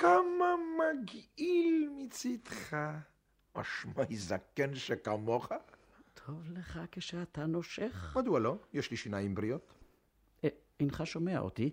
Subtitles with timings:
[0.00, 2.76] כמה מגעיל מצידך.
[3.54, 5.52] אשמי זקן שכמוך.
[6.26, 8.16] טוב לך כשאתה נושך.
[8.20, 8.56] מדוע לא?
[8.72, 9.72] יש לי שיניים בריאות.
[10.44, 10.48] אה,
[10.80, 11.70] אינך שומע אותי?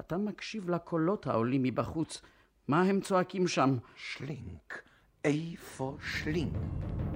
[0.00, 2.22] אתה מקשיב לקולות העולים מבחוץ.
[2.68, 3.76] מה הם צועקים שם?
[3.96, 4.82] שלינק.
[5.24, 7.07] איפה שלינק?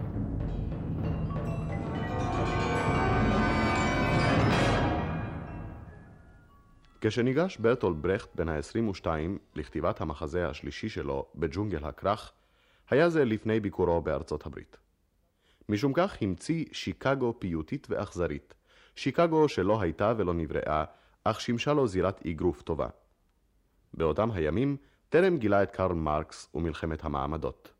[7.04, 9.06] כשניגש ברטולד ברכט בן ה-22
[9.54, 12.32] לכתיבת המחזה השלישי שלו בג'ונגל הכרך,
[12.90, 14.76] היה זה לפני ביקורו בארצות הברית.
[15.68, 18.54] משום כך המציא שיקגו פיוטית ואכזרית,
[18.96, 20.84] שיקגו שלא הייתה ולא נבראה,
[21.24, 22.88] אך שימשה לו זירת אגרוף טובה.
[23.94, 24.76] באותם הימים
[25.08, 27.72] טרם גילה את קרל מרקס ומלחמת המעמדות.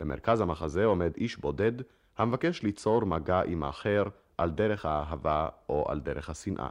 [0.00, 1.72] במרכז המחזה עומד איש בודד
[2.18, 4.02] המבקש ליצור מגע עם האחר
[4.38, 6.70] על דרך האהבה או על דרך השנאה.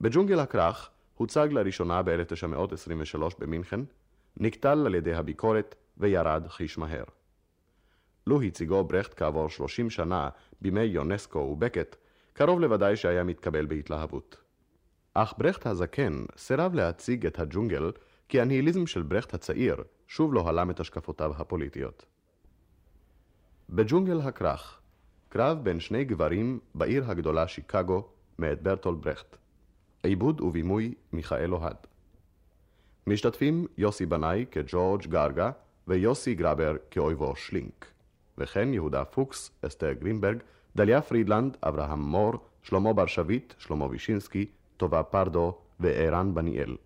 [0.00, 3.80] בג'ונגל הכרך הוצג לראשונה ב-1923 במינכן,
[4.36, 7.04] נקטל על ידי הביקורת וירד חיש מהר.
[8.26, 10.28] לו הציגו ברכט כעבור 30 שנה
[10.60, 11.96] בימי יונסקו ובקט,
[12.32, 14.36] קרוב לוודאי שהיה מתקבל בהתלהבות.
[15.14, 17.92] אך ברכט הזקן סירב להציג את הג'ונגל
[18.28, 22.06] כי הניהיליזם של ברכט הצעיר שוב לא הלם את השקפותיו הפוליטיות.
[23.70, 24.80] בג'ונגל הכרך,
[25.28, 28.08] קרב בין שני גברים בעיר הגדולה שיקגו
[28.38, 29.36] מאת ברטולד ברכט.
[30.02, 31.76] עיבוד ובימוי מיכאל אוהד.
[33.06, 35.50] משתתפים יוסי בנאי כג'ורג' גרגה
[35.88, 37.86] ויוסי גרבר כאויבו שלינק.
[38.38, 40.38] וכן יהודה פוקס, אסתר גרינברג,
[40.76, 42.32] דליה פרידלנד, אברהם מור,
[42.62, 46.76] שלמה בר שביט, שלמה וישינסקי, טובה פרדו וערן בניאל.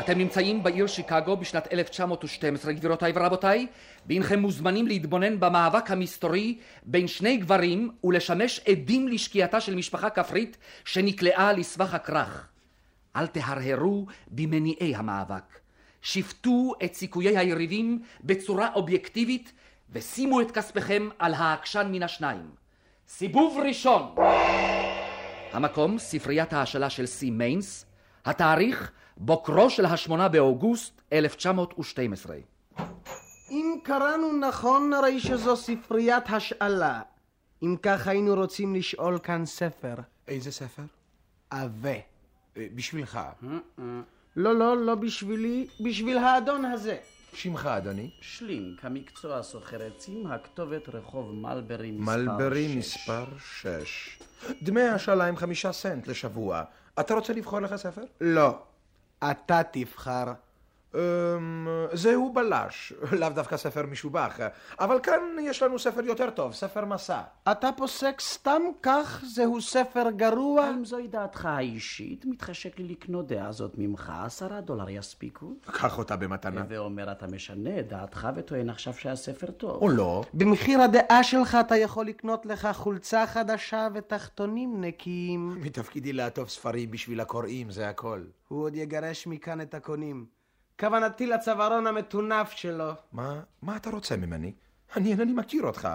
[0.00, 3.66] אתם נמצאים בעיר שיקגו בשנת 1912, גבירותיי ורבותיי,
[4.06, 11.52] והנכם מוזמנים להתבונן במאבק המסתורי בין שני גברים ולשמש עדים לשקיעתה של משפחה כפרית שנקלעה
[11.52, 12.48] לסבך הכרך.
[13.16, 15.58] אל תהרהרו במניעי המאבק.
[16.02, 19.52] שפטו את סיכויי היריבים בצורה אובייקטיבית
[19.92, 22.50] ושימו את כספכם על העקשן מן השניים.
[23.08, 24.14] סיבוב ראשון.
[25.52, 27.86] המקום, ספריית ההשאלה של סי מיינס,
[28.24, 32.36] התאריך, בוקרו של השמונה באוגוסט 1912.
[33.50, 37.02] אם קראנו נכון, הרי שזו ספריית השאלה.
[37.62, 39.94] אם כך היינו רוצים לשאול כאן ספר.
[40.28, 40.82] איזה ספר?
[41.50, 41.90] עבה.
[42.56, 43.20] אה, בשבילך.
[44.36, 46.96] לא, לא, לא בשבילי, בשביל האדון הזה.
[47.32, 48.10] שמך, אדוני?
[48.20, 52.18] שלינק, המקצוע סוחר עצים, הכתובת רחוב מלברי מספר 6.
[52.18, 54.18] מלברי מספר 6.
[54.62, 56.62] דמי השאלה הם חמישה סנט לשבוע.
[57.00, 58.02] אתה רוצה לבחור לך ספר?
[58.20, 58.58] לא.
[59.30, 60.32] אתה תבחר.
[60.94, 64.38] אמ, זהו בלש, לאו דווקא ספר משובח,
[64.80, 67.20] אבל כאן יש לנו ספר יותר טוב, ספר מסע.
[67.52, 69.24] אתה פוסק סתם כך?
[69.26, 70.70] זהו ספר גרוע?
[70.70, 75.54] אם זוהי דעתך האישית, מתחשק לי לקנות דעה זאת ממך, עשרה דולר יספיקו.
[75.66, 76.64] קח אותה במתנה.
[76.68, 79.82] ואומר אתה משנה את דעתך וטוען עכשיו שהספר טוב.
[79.82, 80.22] או לא.
[80.34, 85.60] במחיר הדעה שלך אתה יכול לקנות לך חולצה חדשה ותחתונים נקיים.
[85.60, 88.20] מתפקידי לעטוף ספרים בשביל הקוראים, זה הכל.
[88.48, 90.39] הוא עוד יגרש מכאן את הקונים.
[90.80, 92.92] כוונתי לצווארון המטונף שלו.
[93.12, 94.52] מה, מה אתה רוצה ממני?
[94.96, 95.88] אני אינני מכיר אותך.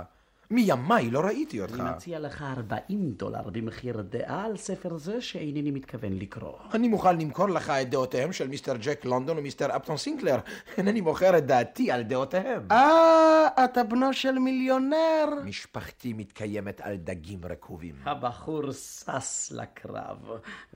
[0.51, 1.79] מימיי לא ראיתי אותך.
[1.79, 6.53] אני מציע לך 40 דולר במחיר דעה על ספר זה שאינני מתכוון לקרוא.
[6.73, 10.39] אני מוכן למכור לך את דעותיהם של מיסטר ג'ק לונדון ומיסטר אפטון סינקלר.
[10.77, 12.67] אינני מוכר את דעתי על דעותיהם.
[12.71, 15.25] אה, אתה בנו של מיליונר.
[15.45, 17.95] משפחתי מתקיימת על דגים רקובים.
[18.05, 20.17] הבחור שש לקרב.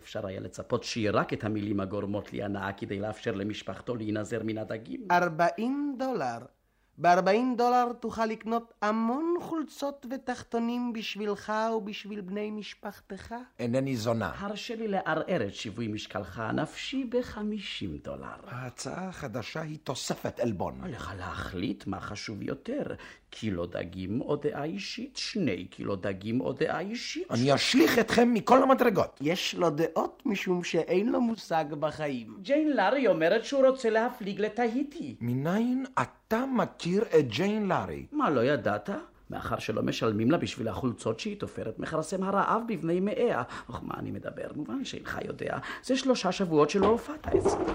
[0.01, 5.07] אפשר היה לצפות שירק את המילים הגורמות לי הנאה כדי לאפשר למשפחתו להינזר מן הדגים.
[5.11, 6.58] 40 דולר.
[7.01, 13.35] ב-40 דולר תוכל לקנות המון חולצות ותחתונים בשבילך ובשביל בני משפחתך.
[13.59, 14.31] אינני זונה.
[14.37, 18.35] הרשה לי לערער את שיווי משקלך הנפשי ב-50 דולר.
[18.47, 20.79] ההצעה החדשה היא תוספת עלבון.
[20.83, 22.83] עליך להחליט מה חשוב יותר,
[23.29, 27.31] קילו דגים או דעה אישית, שני קילו דגים או דעה אישית.
[27.31, 29.19] אני אשליך אתכם מכל המדרגות.
[29.21, 32.37] יש לו דעות משום שאין לו מושג בחיים.
[32.41, 35.15] ג'יין לארי אומרת שהוא רוצה להפליג לתהיטי.
[35.21, 35.85] מניין
[36.29, 38.05] אתה מכיר את ג'יין לארי?
[38.11, 38.89] מה, לא ידעת?
[39.29, 43.43] מאחר שלא משלמים לה בשביל החולצות שהיא תופרת, מכרסם הרעב בבני מאיה.
[43.69, 44.47] אך מה אני מדבר?
[44.55, 45.57] מובן שאינך יודע.
[45.83, 47.73] זה שלושה שבועות שלא הופעת אצלי.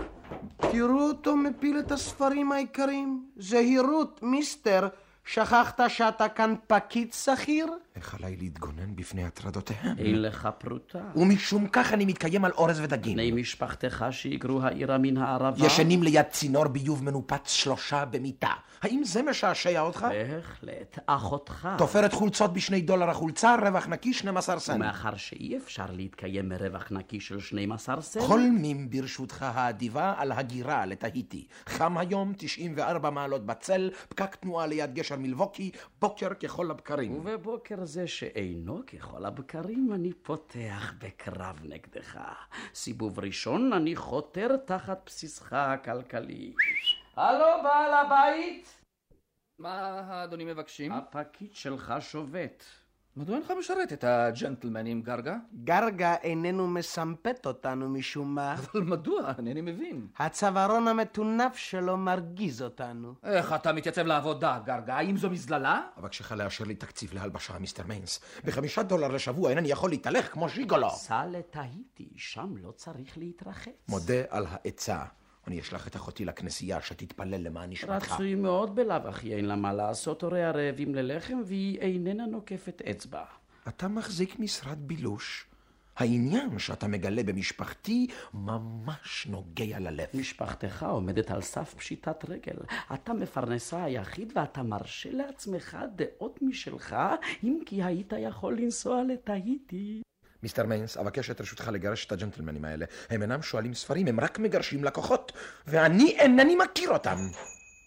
[0.57, 3.27] תראו אותו מפיל את הספרים העיקריים.
[3.37, 4.89] זהירות, מיסטר.
[5.25, 7.67] שכחת שאתה כאן פקיד שכיר?
[7.97, 9.99] איך עליי להתגונן בפני הטרדותיהם?
[9.99, 11.01] אין לך פרוטה.
[11.17, 13.13] ומשום כך אני מתקיים על אורז ודגים.
[13.13, 15.67] בני משפחתך שהיגרו העירה מן הערבה?
[15.67, 18.51] ישנים ליד צינור ביוב מנופץ שלושה במיטה.
[18.83, 20.07] האם זה משעשע אותך?
[20.11, 20.99] בהחלט.
[21.07, 21.69] אחותך.
[21.79, 24.77] תופרת חולצות בשני דולר החולצה, רווח נקי 12 סנט.
[24.77, 31.47] ומאחר שאי אפשר להתקיים מרווח נקי של 12 סנט, חולמים ברשותך האדיבה על הגירה לתהיטי.
[31.67, 35.71] חם היום, 94 מעלות בצל, פקק תנועה ליד גשר מלווקי,
[36.01, 37.13] בוקר ככל הבקרים.
[37.13, 42.19] ובבוקר זה שאינו ככל הבקרים, אני פותח בקרב נגדך.
[42.75, 46.55] סיבוב ראשון, אני חותר תחת בסיסך הכלכלי.
[47.17, 48.83] הלו, בעל הבית?
[49.59, 50.93] מה אדוני מבקשים?
[50.93, 52.65] הפקיד שלך שובת.
[53.17, 55.37] מדוע אינך משרת את הג'נטלמנים, גרגה?
[55.65, 58.55] גרגה איננו מסמפת אותנו משום מה.
[58.55, 59.33] אבל מדוע?
[59.39, 60.07] אינני מבין.
[60.19, 63.15] הצווארון המטונף שלו מרגיז אותנו.
[63.25, 64.95] איך אתה מתייצב לעבודה, גרגה?
[64.95, 65.83] האם זו מזללה?
[65.99, 68.21] אבקשך לאשר לי תקציב להלבשה, מיסטר מיינס.
[68.45, 70.91] בחמישה דולר לשבוע אינני יכול להתהלך כמו ז'יגולו.
[70.91, 73.73] סע לתהיטי, שם לא צריך להתרחץ.
[73.89, 74.99] מודה על העצה.
[75.47, 78.13] אני אשלח את אחותי לכנסייה שתתפלל למען נשמתך.
[78.13, 83.25] רצוי מאוד בלאו הכי אין לה מה לעשות, הורי הרעבים ללחם, והיא איננה נוקפת אצבע.
[83.69, 85.47] אתה מחזיק משרד בילוש.
[85.97, 90.07] העניין שאתה מגלה במשפחתי ממש נוגע ללב.
[90.15, 92.57] משפחתך עומדת על סף פשיטת רגל.
[92.95, 96.97] אתה מפרנסה היחיד ואתה מרשה לעצמך דעות משלך,
[97.45, 100.03] אם כי היית יכול לנסוע לתהיטי.
[100.45, 102.87] מיסטר מיינס, אבקש את רשותך לגרש את הג'נטלמנים האלה.
[103.11, 105.33] הם אינם שואלים ספרים, הם רק מגרשים לקוחות,
[105.67, 107.17] ואני אינני מכיר אותם.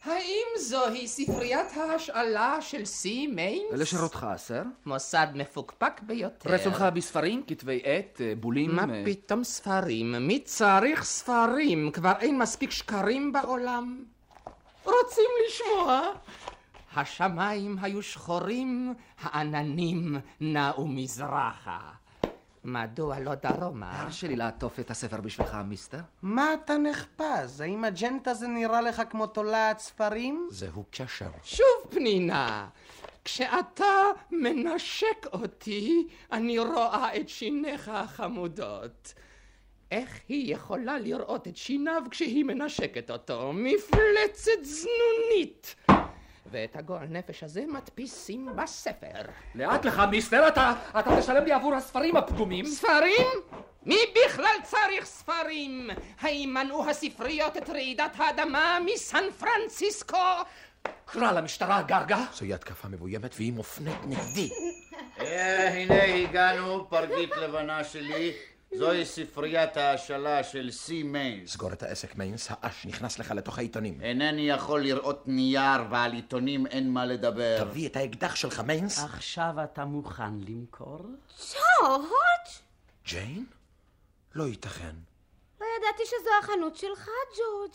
[0.03, 3.73] האם זוהי ספריית ההשאלה של סי מיינס?
[3.73, 4.61] לשרותך, סר.
[4.85, 6.49] מוסד מפוקפק ביותר.
[6.49, 8.75] רצונך בספרים, כתבי עת, אה, בולים?
[8.75, 10.27] מה אה, פתאום ספרים?
[10.27, 11.91] מי צריך ספרים?
[11.91, 14.03] כבר אין מספיק שקרים בעולם.
[14.83, 16.01] רוצים לשמוע?
[16.95, 21.96] השמיים היו שחורים, העננים נעו מזרחה.
[22.67, 24.01] מדוע לא דרומה?
[24.01, 25.99] הרשה לי לעטוף את הספר בשבילך, מיסטר.
[26.21, 27.61] מה אתה נחפז?
[27.61, 30.47] האם הג'נט הזה נראה לך כמו תולעת ספרים?
[30.51, 31.29] זהו קשר.
[31.43, 32.67] שוב פנינה,
[33.25, 33.85] כשאתה
[34.31, 39.13] מנשק אותי, אני רואה את שיניך החמודות.
[39.91, 43.53] איך היא יכולה לראות את שיניו כשהיא מנשקת אותו?
[43.53, 45.75] מפלצת זנונית!
[46.51, 49.21] ואת הגועל נפש הזה מדפיסים בספר.
[49.55, 52.65] לאט לך, מיסטר, אתה, אתה תשלם לי עבור הספרים הפגומים.
[52.65, 53.27] ספרים?
[53.85, 55.89] מי בכלל צריך ספרים?
[56.19, 60.17] האם מנעו הספריות את רעידת האדמה מסן פרנסיסקו?
[61.05, 62.25] קרא למשטרה, גרגה.
[62.33, 64.49] זוהי התקפה מבוימת והיא מופנית נגדי.
[65.19, 68.33] אה, הנה הגענו, פרגית לבנה שלי.
[68.75, 71.51] זוהי ספריית ההשאלה של סי מיינס.
[71.53, 74.01] סגור את העסק מיינס, האש נכנס לך לתוך העיתונים.
[74.01, 77.63] אינני יכול לראות נייר ועל עיתונים אין מה לדבר.
[77.63, 79.03] תביא את האקדח שלך מיינס.
[79.03, 80.99] עכשיו אתה מוכן למכור?
[81.81, 82.07] ג'ורג'?
[83.05, 83.45] ג'יין?
[84.35, 84.95] לא ייתכן.
[85.61, 87.73] לא ידעתי שזו החנות שלך, ג'ורג'.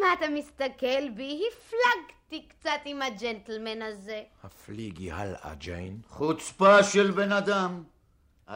[0.00, 1.42] מה אתה מסתכל בי?
[1.52, 4.22] הפלגתי קצת עם הג'נטלמן הזה.
[4.44, 6.00] הפליגי הלאה, ג'יין.
[6.08, 7.82] חוצפה של בן אדם.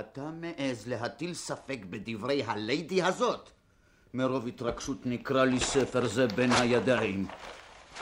[0.01, 3.51] אתה מעז להטיל ספק בדברי הליידי הזאת?
[4.15, 7.27] מרוב התרגשות נקרא לי ספר זה בין הידיים.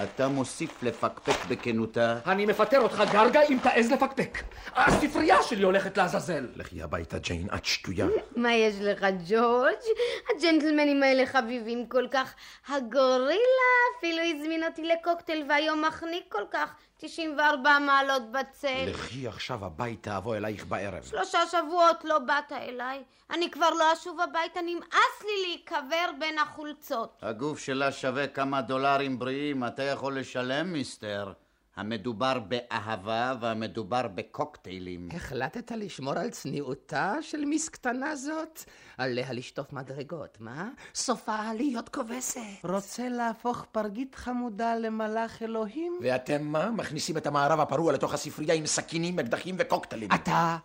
[0.03, 2.19] אתה מוסיף לפקפק בכנותה?
[2.27, 4.39] אני מפטר אותך, גרגה, אם תעז לפקפק.
[4.75, 6.49] הספרייה שלי הולכת לעזאזל.
[6.57, 8.07] לכי הביתה, ג'יין, את שטויה.
[8.37, 9.85] מה יש לך, ג'ורג'?
[10.31, 12.35] הג'נטלמנים האלה חביבים כל כך.
[12.69, 16.75] הגורילה אפילו הזמין אותי לקוקטייל והיום מחניק כל כך.
[17.09, 18.85] 94 מעלות בצל.
[18.87, 21.03] לכי עכשיו הביתה, אבוא אלייך בערב.
[21.03, 23.03] שלושה שבועות לא באת אליי.
[23.31, 27.19] אני כבר לא אשוב הביתה, נמאס לי להיקבר בין החולצות.
[27.23, 31.33] הגוף שלה שווה כמה דולרים בריאים, אתה יכול לשלם, מיסטר.
[31.76, 35.09] המדובר באהבה והמדובר בקוקטיילים.
[35.12, 38.64] החלטת לשמור על צניעותה של מיס קטנה זאת?
[38.99, 40.69] עליה לשטוף מדרגות, מה?
[40.95, 42.40] סופה להיות כובסת.
[42.64, 45.99] רוצה להפוך פרגית חמודה למלאך אלוהים?
[46.02, 46.71] ואתם מה?
[46.71, 50.09] מכניסים את המערב הפרוע לתוך הספרייה עם סכינים, אקדחים וקוקטיילים.
[50.14, 50.57] אתה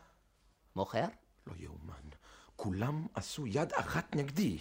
[0.76, 1.06] מוכר?
[1.48, 1.94] לא יאומן.
[2.56, 4.58] כולם עשו יד אחת נגדי.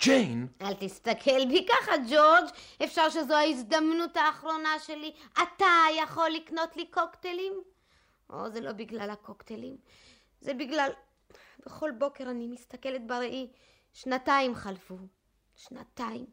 [0.00, 0.46] ג'יין!
[0.62, 2.44] אל תסתכל בי ככה, ג'ורג'.
[2.84, 5.12] אפשר שזו ההזדמנות האחרונה שלי.
[5.32, 5.66] אתה
[5.98, 7.52] יכול לקנות לי קוקטיילים?
[8.30, 9.76] או, זה לא בגלל הקוקטיילים.
[10.40, 10.90] זה בגלל...
[11.66, 13.48] בכל בוקר אני מסתכלת בראי.
[13.92, 14.96] שנתיים חלפו.
[15.56, 16.26] שנתיים.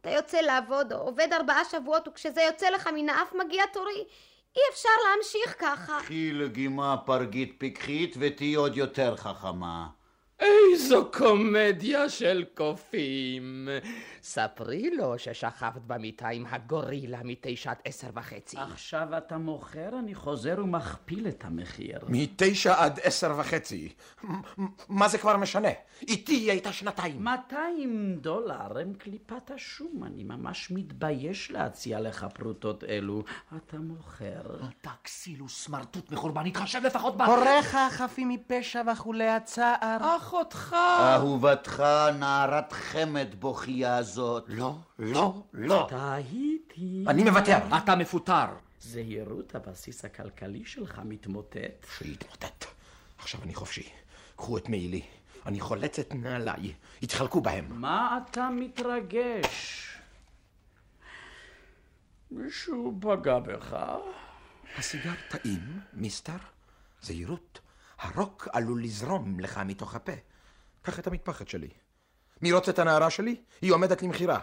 [0.00, 4.04] אתה יוצא לעבוד או עובד ארבעה שבועות, וכשזה יוצא לך מן האף מגיע תורי.
[4.56, 5.98] אי אפשר להמשיך ככה.
[6.02, 9.86] קחי לגימה פרגית פיקחית ותהיי עוד יותר חכמה.
[10.40, 13.68] איזו קומדיה של קופים.
[14.22, 18.56] ספרי לו ששכבת במיטה עם הגורילה מתשע עד עשר וחצי.
[18.58, 21.98] עכשיו אתה מוכר, אני חוזר ומכפיל את המחיר.
[22.08, 23.88] מתשע עד עשר וחצי.
[24.88, 25.68] מה זה כבר משנה?
[26.08, 27.24] איתי היא הייתה שנתיים.
[27.24, 33.22] 200 דולר הם קליפת השום, אני ממש מתבייש להציע לך פרוטות אלו.
[33.56, 34.42] אתה מוכר.
[34.80, 37.22] אתה כסילוס סמרטוט מחורבן, התחשב לפחות ב...
[37.22, 40.16] הוריך חפים מפשע וכולי הצער.
[40.16, 40.76] אחותך.
[41.00, 41.84] אהובתך
[42.18, 44.44] נערת חמד בוכייה זאת.
[44.48, 45.86] לא, לא, לא.
[45.90, 47.04] טעיתי.
[47.08, 47.58] אני מוותר.
[47.76, 48.46] אתה מפוטר.
[48.80, 51.86] זהירות, הבסיס הכלכלי שלך מתמוטט.
[51.98, 52.64] שיתמוטט.
[53.18, 53.88] עכשיו אני חופשי.
[54.36, 55.02] קחו את מעילי.
[55.46, 56.74] אני חולץ את נעליי.
[57.02, 57.80] התחלקו בהם.
[57.80, 59.86] מה אתה מתרגש?
[62.30, 63.76] מישהו פגע בך?
[64.76, 66.36] הסיגר טעים, מיסטר?
[67.02, 67.60] זהירות.
[67.98, 70.12] הרוק עלול לזרום לך מתוך הפה.
[70.82, 71.68] קח את המטפחת שלי.
[72.42, 73.36] מי רוצה את הנערה שלי?
[73.62, 74.38] היא עומדת למכירה.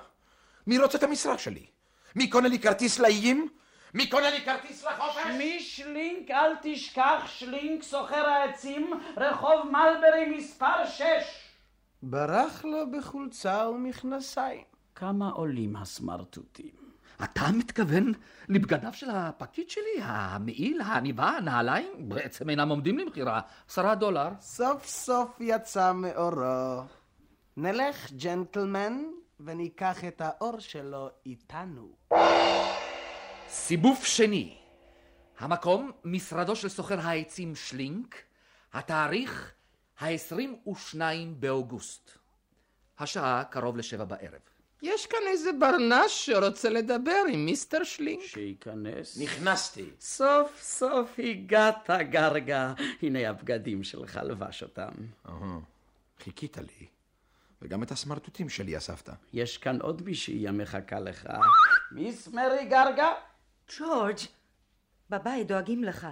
[0.67, 1.65] מי רוצה את המשרה שלי?
[2.15, 3.47] מי קונה לי כרטיס לאיים?
[3.93, 5.23] מי קונה לי כרטיס לחופש?
[5.23, 11.03] שמי שלינק, אל תשכח, שלינק, סוחר העצים, רחוב מלברי מספר 6.
[12.03, 14.63] ברח לו בחולצה ומכנסיים.
[14.95, 16.71] כמה עולים הסמרטוטים?
[17.23, 18.13] אתה מתכוון
[18.49, 20.01] לבגדיו של הפקיד שלי?
[20.01, 21.93] המעיל, העניבה, הנעליים?
[21.97, 23.41] בעצם אינם עומדים למכירה.
[23.69, 24.29] עשרה דולר.
[24.39, 26.83] סוף סוף יצא מאורו.
[27.59, 29.03] נלך, ג'נטלמן,
[29.39, 31.95] וניקח את האור שלו איתנו.
[33.49, 34.57] סיבוב שני.
[35.39, 38.15] המקום, משרדו של סוחר העצים שלינק,
[38.73, 39.51] התאריך,
[39.99, 40.99] ה-22
[41.39, 42.11] באוגוסט.
[42.99, 44.41] השעה קרוב לשבע בערב.
[44.81, 48.23] יש כאן איזה ברנש שרוצה לדבר עם מיסטר שלינק.
[48.23, 49.17] שייכנס.
[49.17, 49.89] נכנסתי.
[49.99, 52.73] סוף סוף הגעת, גרגה.
[53.01, 54.91] הנה הבגדים שלך, לבש אותם.
[55.29, 55.59] אהה,
[56.19, 56.96] חיכית לי.
[57.61, 59.09] וגם את הסמרטוטים שלי אספת.
[59.33, 61.27] יש כאן עוד מישהי המחכה לך.
[61.91, 63.11] מיס מרי גרגה?
[63.77, 64.17] ג'ורג',
[65.09, 66.07] בבית דואגים לך.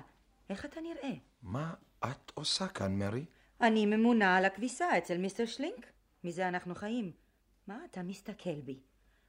[0.49, 1.15] איך אתה נראה?
[1.43, 1.73] מה
[2.05, 3.25] את עושה כאן, מרי?
[3.61, 5.85] אני ממונה על הכביסה אצל מיסטר שלינק.
[6.23, 7.11] מזה אנחנו חיים.
[7.67, 8.79] מה אתה מסתכל בי?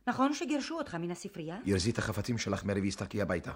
[0.06, 1.58] נכון שגירשו אותך מן הספרייה?
[1.64, 3.52] ירזי את החפצים שלך, מרי, והסתלקי הביתה.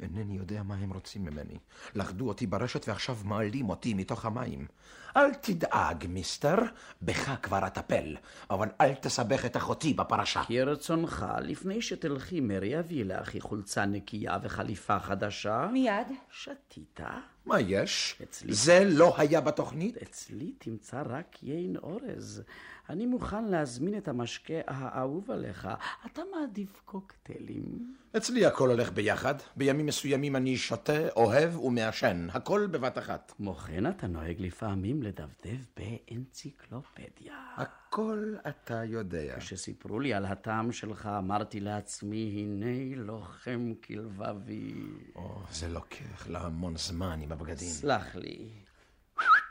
[0.00, 1.58] אינני יודע מה הם רוצים ממני.
[1.94, 4.66] לכדו אותי ברשת ועכשיו מעלים אותי מתוך המים.
[5.16, 6.56] אל תדאג, מיסטר,
[7.02, 8.16] בך כבר אטפל,
[8.50, 10.42] אבל אל תסבך את אחותי בפרשה.
[10.48, 15.68] כרצונך, לפני שתלכי, מרי, אביא לאחי חולצה נקייה וחליפה חדשה.
[15.72, 16.06] מיד.
[16.30, 17.00] שתית?
[17.46, 18.18] מה יש?
[18.22, 18.52] אצלי.
[18.54, 19.96] זה לא היה בתוכנית?
[20.02, 22.42] אצלי תמצא רק יין אורז.
[22.90, 25.68] אני מוכן להזמין את המשקה האהוב עליך.
[26.06, 27.94] אתה מעדיף קוקטיילים?
[28.16, 29.34] אצלי הכל הולך ביחד.
[29.56, 32.26] בימים מסוימים אני שותה, אוהב ומעשן.
[32.32, 33.32] הכל בבת אחת.
[33.36, 37.54] כמו כן, אתה נוהג לפעמים לדפדף באנציקלופדיה.
[37.56, 39.36] הכל אתה יודע.
[39.38, 44.74] כשסיפרו לי על הטעם שלך, אמרתי לעצמי, הנה לוחם כלבבי.
[45.14, 47.68] או, זה לוקח לה המון זמן עם הבגדים.
[47.68, 48.48] סלח לי.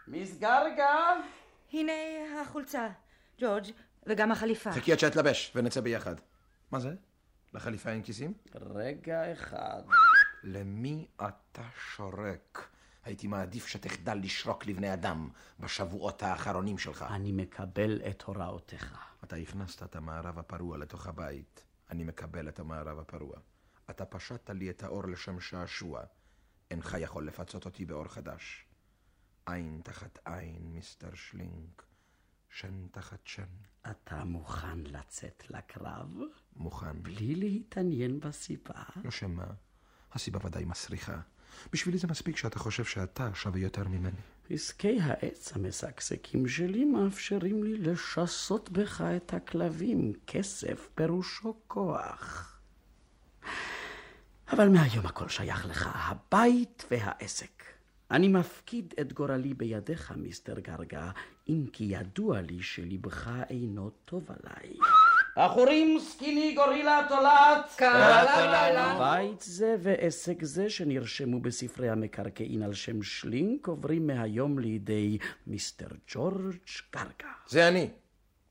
[0.08, 1.14] מיס גרגה?
[1.74, 1.92] הנה
[2.42, 2.88] החולצה.
[3.40, 3.66] ג'ורג',
[4.08, 4.72] וגם החליפה.
[4.72, 6.16] חכי עד שאתלבש ונצא ביחד.
[6.72, 6.94] מה זה?
[7.54, 8.34] לחליפה אין כיסים?
[8.56, 9.82] רגע אחד.
[10.44, 11.64] למי אתה
[11.96, 12.75] שורק?
[13.06, 17.06] הייתי מעדיף שתחדל לשרוק לבני אדם בשבועות האחרונים שלך.
[17.10, 18.98] אני מקבל את הוראותיך.
[19.24, 21.64] אתה הכנסת את המערב הפרוע לתוך הבית.
[21.92, 23.36] אני מקבל את המערב הפרוע.
[23.90, 26.02] אתה פשטת לי את האור לשם שעשוע.
[26.72, 28.66] אינך יכול לפצות אותי באור חדש.
[29.46, 31.84] עין תחת עין, מיסטר שלינק.
[32.50, 33.44] שן תחת שן.
[33.90, 36.14] אתה מוכן לצאת לקרב?
[36.56, 37.04] מוכן.
[37.04, 38.84] בלי להתעניין בסיבה?
[39.04, 39.48] לא שמה.
[40.12, 41.20] הסיבה ודאי מסריחה.
[41.74, 44.20] בשבילי זה מספיק שאתה חושב שאתה שווה יותר ממני.
[44.50, 50.14] עסקי העץ המשגשגים שלי מאפשרים לי לשסות בך את הכלבים.
[50.28, 52.60] כסף פירושו כוח.
[54.52, 57.64] אבל מהיום הכל שייך לך, הבית והעסק.
[58.12, 61.12] אני מפקיד את גורלי בידיך, מיסטר גרגה,
[61.50, 64.78] אם כי ידוע לי שלבך אינו טוב עליי.
[65.38, 67.82] בחורים, סקיני, גורילה, תולעת.
[69.00, 76.56] בית זה ועסק זה שנרשמו בספרי המקרקעין על שם שלינק עוברים מהיום לידי מיסטר ג'ורג'
[76.94, 77.34] גרגה.
[77.48, 77.90] זה אני.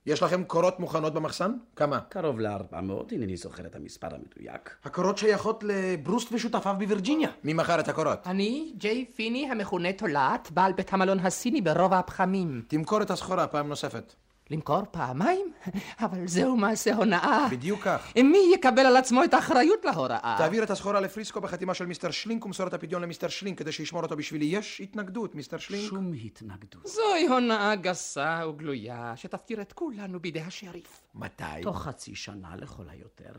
[0.07, 1.53] יש לכם קורות מוכנות במחסן?
[1.77, 2.01] כמה?
[2.09, 4.77] קרוב לארבע מאות, אינני זוכר את המספר המדויק.
[4.85, 7.29] הקורות שייכות לברוסט ושותפיו בווירג'יניה.
[7.45, 8.27] מי מכר את הקורות?
[8.27, 12.63] אני, ג'יי פיני, המכונה תולעת, בעל בית המלון הסיני ברובע הפחמים.
[12.69, 14.15] תמכור את הסחורה פעם נוספת.
[14.51, 15.53] למכור פעמיים?
[16.05, 17.49] אבל זהו מעשה הונאה.
[17.51, 18.13] בדיוק כך.
[18.17, 20.35] מי יקבל על עצמו את האחריות להוראה?
[20.39, 24.03] תעביר את הסחורה לפריסקו בחתימה של מיסטר שלינק ומסור את הפדיון למיסטר שלינק כדי שישמור
[24.03, 24.45] אותו בשבילי.
[24.45, 25.91] יש התנגדות, מיסטר שלינק?
[25.91, 26.87] שום התנגדות.
[26.87, 31.01] זוהי הונאה גסה וגלויה, שתפקיר את כולנו בידי השריף.
[31.15, 31.63] מתי?
[31.63, 33.33] תוך חצי שנה לכל היותר.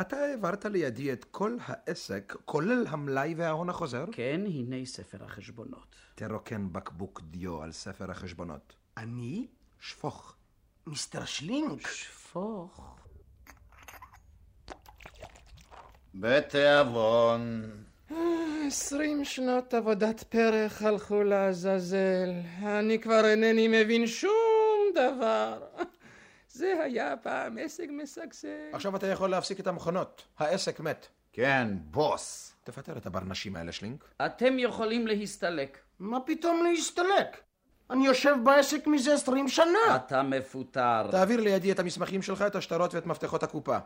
[0.00, 4.04] אתה העברת לידי את כל העסק, כולל המלאי וההון החוזר?
[4.12, 5.96] כן, הנה ספר החשבונות.
[6.14, 8.76] תרוקן בקבוק דיו על ספר החשבונות.
[8.96, 9.46] אני?
[9.80, 10.37] שפוך.
[10.88, 11.86] מיסטר שלינק?
[11.86, 12.80] שפוך.
[16.14, 17.70] בתיאבון.
[18.66, 22.30] עשרים שנות עבודת פרח הלכו לעזאזל.
[22.62, 25.62] אני כבר אינני מבין שום דבר.
[26.48, 28.48] זה היה פעם עסק משגשג.
[28.72, 30.24] עכשיו אתה יכול להפסיק את המכונות.
[30.38, 31.06] העסק מת.
[31.32, 32.54] כן, בוס.
[32.64, 34.04] תפטר את הברנשים האלה, שלינק.
[34.26, 35.78] אתם יכולים להסתלק.
[35.98, 37.47] מה פתאום להסתלק?
[37.90, 39.96] אני יושב בעסק מזה עשרים שנה.
[39.96, 41.10] אתה מפוטר.
[41.10, 43.76] תעביר לידי את המסמכים שלך, את השטרות ואת מפתחות הקופה.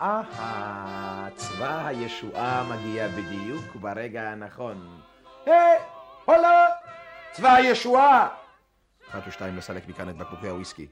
[0.00, 5.00] אהה, צבא הישועה מגיע בדיוק ברגע הנכון.
[5.46, 5.78] היי,
[6.24, 6.66] הולה!
[7.32, 8.28] צבא הישועה!
[9.10, 10.86] אחת ושתיים לסלק מכאן את בקבוקי הוויסקי.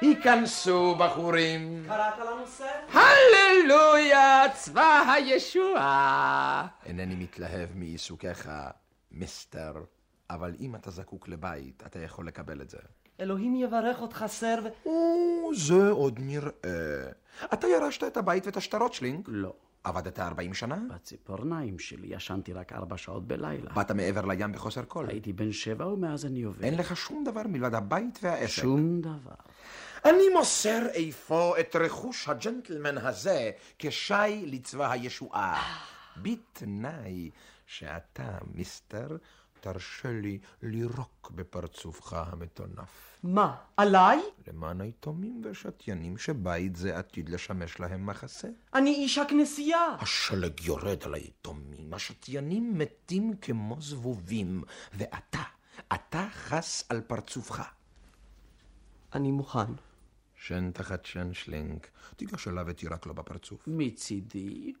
[0.00, 1.84] היכנסו, בחורים.
[1.88, 2.64] קראת לנו סר?
[2.92, 6.66] הללויה, צבא הישועה.
[6.86, 8.50] אינני מתלהב מעיסוקיך,
[9.12, 9.72] מיסטר,
[10.30, 12.78] אבל אם אתה זקוק לבית, אתה יכול לקבל את זה.
[13.20, 14.68] אלוהים יברך אותך, סר, ו...
[14.86, 17.10] או, זה עוד נראה.
[17.52, 19.24] אתה ירשת את הבית ואת השטרות, שלינק?
[19.28, 19.52] לא.
[19.84, 20.78] עבדת 40 שנה?
[20.94, 23.72] בציפורניים שלי ישנתי רק ארבע שעות בלילה.
[23.72, 25.06] באת מעבר לים בחוסר כל.
[25.08, 26.64] הייתי בן שבע ומאז אני עובד.
[26.64, 28.48] אין לך שום דבר מלבד הבית והעסק.
[28.48, 29.34] שום דבר.
[30.04, 35.62] אני מוסר אפוא את רכוש הג'נטלמן הזה כשי לצבא הישועה.
[36.22, 37.30] בתנאי
[37.66, 39.16] שאתה, מיסטר,
[39.60, 43.18] תרשה לי לירוק בפרצופך המטונף.
[43.22, 44.18] מה, עליי?
[44.46, 48.48] למען היתומים והשתיינים שבית זה עתיד לשמש להם מחסה.
[48.74, 49.96] אני איש הכנסייה.
[50.00, 54.62] השלג יורד על היתומים, השתיינים מתים כמו זבובים,
[54.92, 55.42] ואתה,
[55.94, 57.62] אתה חס על פרצופך.
[59.14, 59.87] אני מוכן.
[60.40, 63.64] שן תחת שן שלינק, תיגש אליו ותירק לו בפרצוף.
[63.66, 64.72] מצידי,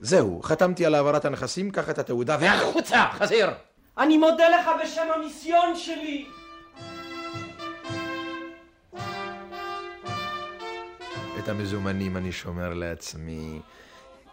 [0.00, 3.50] זהו, חתמתי על העברת הנכסים, קח את התעודה והחוצה, חזיר!
[3.98, 6.26] אני מודה לך בשם המיסיון שלי.
[11.38, 13.60] את המזומנים אני שומר לעצמי,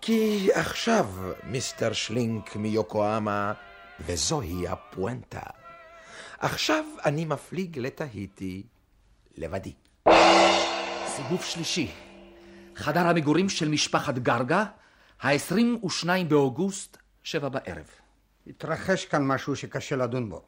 [0.02, 1.06] כי עכשיו,
[1.44, 3.54] מיסטר שלינק מיוקואמה,
[4.00, 5.65] וזוהי הפואנטה.
[6.40, 8.64] עכשיו אני מפליג לתהיטי,
[9.38, 9.74] לבדי.
[11.08, 11.92] סיבוב שלישי.
[12.76, 14.66] חדר המגורים של משפחת גרגה,
[15.22, 17.90] ה-22 באוגוסט, שבע בערב.
[18.48, 20.42] התרחש כאן משהו שקשה לדון בו.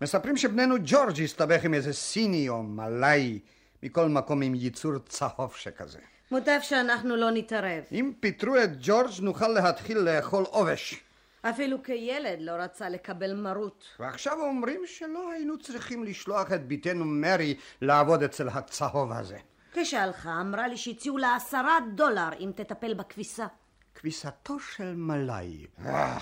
[0.00, 3.38] מספרים שבננו ג'ורג' הסתבך עם איזה סיני או מלאי,
[3.82, 5.98] מכל מקום עם יצור צהוב שכזה.
[6.30, 7.84] מוטב שאנחנו לא נתערב.
[7.92, 11.00] אם פיטרו את ג'ורג' נוכל להתחיל לאכול עובש.
[11.42, 13.84] אפילו כילד לא רצה לקבל מרות.
[14.00, 19.38] ועכשיו אומרים שלא היינו צריכים לשלוח את בתנו מרי לעבוד אצל הצהוב הזה.
[19.72, 23.46] כשהלכה אמרה לי שהציעו לה עשרה דולר אם תטפל בכביסה.
[23.94, 25.66] כביסתו של מלאי.
[25.86, 26.18] אה,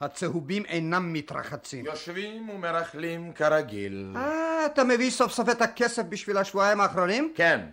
[0.00, 1.86] הצהובים אינם מתרחצים.
[1.86, 4.12] יושבים ומרכלים כרגיל.
[4.16, 7.32] אה, אתה מביא סוף סוף את הכסף בשביל השבועיים האחרונים?
[7.36, 7.66] כן.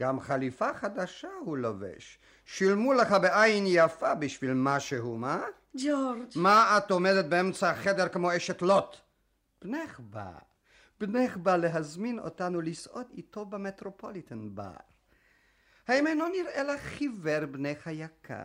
[0.00, 2.18] גם חליפה חדשה הוא לובש.
[2.44, 5.42] שילמו לך בעין יפה בשביל משהו, מה?
[5.76, 6.28] ג'ורג'.
[6.36, 8.96] מה את עומדת באמצע החדר כמו אשת לוט?
[9.62, 10.32] בנך בא.
[11.00, 14.70] בנך בא להזמין אותנו לסעוד איתו במטרופוליטן בר.
[15.88, 18.44] האם אינו נראה לך חיוור בנך היקר?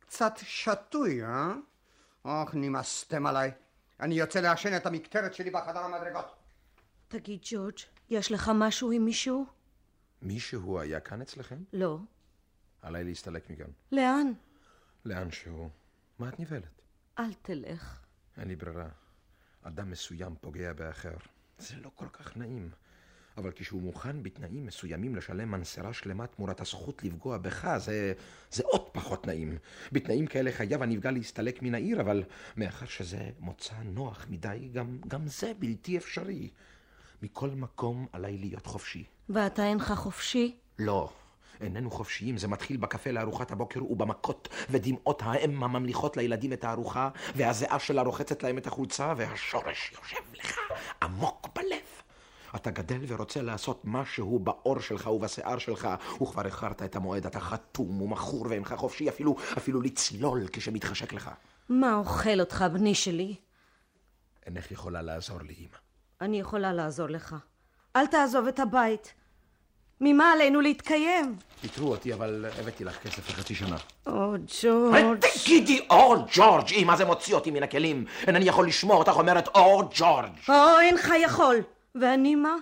[0.00, 1.52] קצת שתוי, אה?
[2.24, 3.50] אוח, נמאסתם עליי.
[4.00, 6.34] אני יוצא לעשן את המקטרת שלי בחדר המדרגות.
[7.08, 7.78] תגיד, ג'ורג',
[8.10, 9.59] יש לך משהו עם מישהו?
[10.22, 11.58] מישהו היה כאן אצלכם?
[11.72, 11.98] לא.
[12.82, 13.70] עליי להסתלק מכאן.
[13.92, 14.32] לאן?
[15.04, 15.68] לאן שהוא.
[16.18, 16.82] מה את נבהלת?
[17.18, 18.00] אל תלך.
[18.36, 18.88] אין לי ברירה.
[19.62, 21.16] אדם מסוים פוגע באחר.
[21.58, 22.70] זה לא כל כך נעים.
[23.36, 28.12] אבל כשהוא מוכן בתנאים מסוימים לשלם מנסרה שלמה תמורת הזכות לפגוע בך, זה,
[28.50, 29.58] זה עוד פחות נעים.
[29.92, 32.22] בתנאים כאלה חייב הנפגע להסתלק מן העיר, אבל
[32.56, 36.50] מאחר שזה מוצא נוח מדי, גם, גם זה בלתי אפשרי.
[37.22, 39.04] מכל מקום עליי להיות חופשי.
[39.28, 40.56] ואתה אינך חופשי?
[40.78, 41.10] לא,
[41.60, 47.78] איננו חופשיים, זה מתחיל בקפה לארוחת הבוקר ובמכות, ודמעות האם הממליכות לילדים את הארוחה, והזיעה
[47.78, 50.58] שלה רוחצת להם את החולצה, והשורש יושב לך
[51.02, 52.02] עמוק בלב.
[52.56, 55.88] אתה גדל ורוצה לעשות משהו בעור שלך ובשיער שלך,
[56.22, 61.30] וכבר איחרת את המועד, אתה חתום ומכור ואינך חופשי אפילו, אפילו לצלול כשמתחשק לך.
[61.68, 63.34] מה אוכל אותך, בני שלי?
[64.46, 65.89] אינך יכולה לעזור לי, אמא.
[66.20, 67.36] אני יכולה לעזור לך.
[67.96, 69.14] אל תעזוב את הבית.
[70.00, 71.36] ממה עלינו להתקיים?
[71.60, 73.76] פיטרו אותי, אבל הבאתי לך כסף לחצי שנה.
[74.06, 75.24] או, ג'ורג'.
[75.44, 78.04] תגידי, או, ג'ורג', אמא, זה מוציא אותי מן הכלים.
[78.26, 80.32] אינני יכול לשמוע אותך אומרת, או, ג'ורג'.
[80.48, 81.56] או, אינך יכול.
[81.94, 82.54] ואני מה?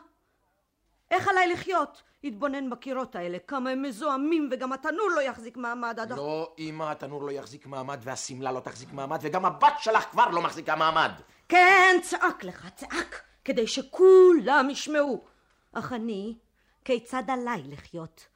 [1.10, 2.02] איך עליי לחיות?
[2.24, 6.12] התבונן בקירות האלה, כמה הם מזוהמים, וגם התנור לא יחזיק מעמד עד...
[6.12, 10.42] לא, אמא, התנור לא יחזיק מעמד, והשמלה לא תחזיק מעמד, וגם הבת שלך כבר לא
[10.42, 11.10] מחזיקה מעמד.
[11.48, 15.24] כן, צעק לך, צעק, כדי שכולם ישמעו.
[15.72, 16.38] אך אני,
[16.84, 18.26] כיצד עליי לחיות?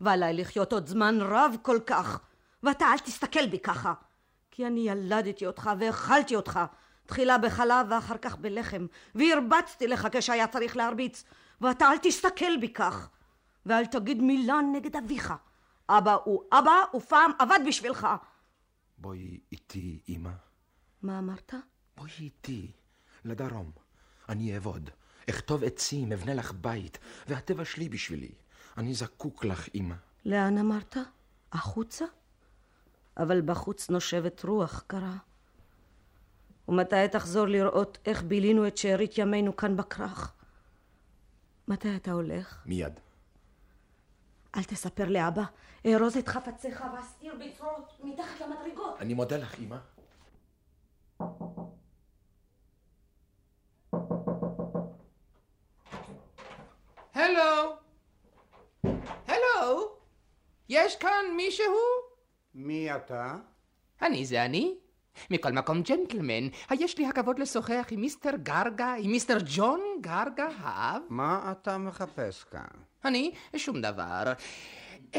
[0.00, 2.20] ועליי לחיות עוד זמן רב כל כך,
[2.62, 3.94] ואתה אל תסתכל בי ככה.
[4.50, 6.60] כי אני ילדתי אותך והאכלתי אותך,
[7.06, 11.24] תחילה בחלב ואחר כך בלחם, והרבצתי לך כשהיה צריך להרביץ,
[11.60, 13.08] ואתה אל תסתכל בי כך.
[13.66, 15.34] ואל תגיד מילה נגד אביך.
[15.88, 18.06] אבא הוא אבא, ופעם עבד בשבילך.
[18.98, 20.30] בואי איתי, אמא.
[21.02, 21.54] מה אמרת?
[21.96, 22.72] בואי איתי,
[23.24, 23.87] לדרום.
[24.28, 24.90] אני אעבוד.
[25.30, 28.32] אכתוב עצים, אבנה לך בית, ואת תבשלי בשבילי.
[28.78, 29.94] אני זקוק לך, אמא.
[30.24, 30.96] לאן אמרת?
[31.52, 32.04] החוצה?
[33.16, 35.16] אבל בחוץ נושבת רוח קרה.
[36.68, 40.32] ומתי תחזור לראות איך בילינו את שארית ימינו כאן בכרך?
[41.68, 42.62] מתי אתה הולך?
[42.66, 43.00] מיד.
[44.56, 45.42] אל תספר לאבא.
[45.86, 48.96] ארוז את חפציך ואסתיר בצרות מתחת למדרגות.
[49.00, 49.76] אני מודה לך, אמא.
[57.18, 57.76] הלו?
[59.26, 59.96] הלו?
[60.68, 61.74] יש כאן מישהו?
[62.54, 63.34] מי אתה?
[64.02, 64.74] אני זה אני.
[65.30, 71.02] מכל מקום ג'נטלמן, היש לי הכבוד לשוחח עם מיסטר גרגה, עם מיסטר ג'ון גרגה האב?
[71.08, 72.82] מה אתה מחפש כאן?
[73.04, 73.32] אני?
[73.56, 74.32] שום דבר.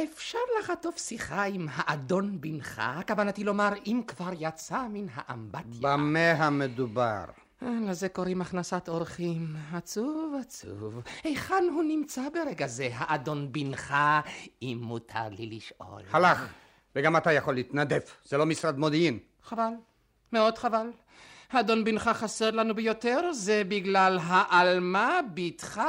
[0.04, 2.82] אפשר לחטוף שיחה עם האדון בנך?
[3.08, 5.80] כוונתי לומר, אם כבר יצא מן האמבטיה.
[5.82, 7.24] במה המדובר?
[7.62, 9.56] לזה קוראים הכנסת אורחים.
[9.74, 11.02] עצוב, עצוב.
[11.24, 13.96] היכן הוא נמצא ברגע זה, האדון בנך,
[14.62, 16.02] אם מותר לי לשאול?
[16.12, 16.48] הלך,
[16.96, 19.20] וגם אתה יכול להתנדף, זה לא משרד מודיעין.
[19.44, 19.72] חבל,
[20.34, 20.88] מאוד חבל.
[21.52, 25.82] האדון בנך חסר לנו ביותר, זה בגלל העלמה בתך,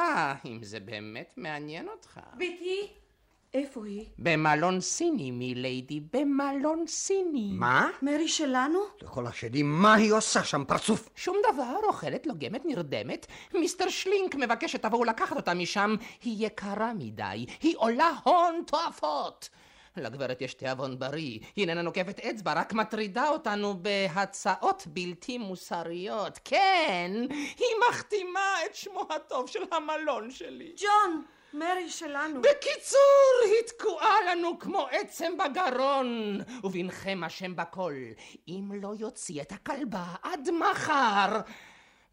[0.44, 2.20] אם זה באמת מעניין אותך.
[2.37, 2.99] ביתי?
[3.54, 4.04] איפה היא?
[4.18, 7.50] במלון סיני, מיליידי, במלון סיני.
[7.52, 7.88] מה?
[8.02, 8.78] מרי שלנו?
[9.02, 11.08] לכל השדים, מה היא עושה שם, פרצוף?
[11.16, 13.26] שום דבר, אוכלת, לוגמת, נרדמת.
[13.54, 15.94] מיסטר שלינק מבקש שתבואו לקחת אותה משם.
[16.22, 19.48] היא יקרה מדי, היא עולה הון תועפות.
[19.96, 26.38] לגברת יש תיאבון בריא, היא איננה נוקפת אצבע, רק מטרידה אותנו בהצעות בלתי מוסריות.
[26.44, 27.10] כן,
[27.58, 30.72] היא מכתימה את שמו הטוב של המלון שלי.
[30.76, 31.22] ג'ון!
[31.54, 32.40] מרי שלנו.
[32.42, 37.94] בקיצור, היא תקועה לנו כמו עצם בגרון, ובנכם השם בכל.
[38.48, 41.40] אם לא יוציא את הכלבה עד מחר,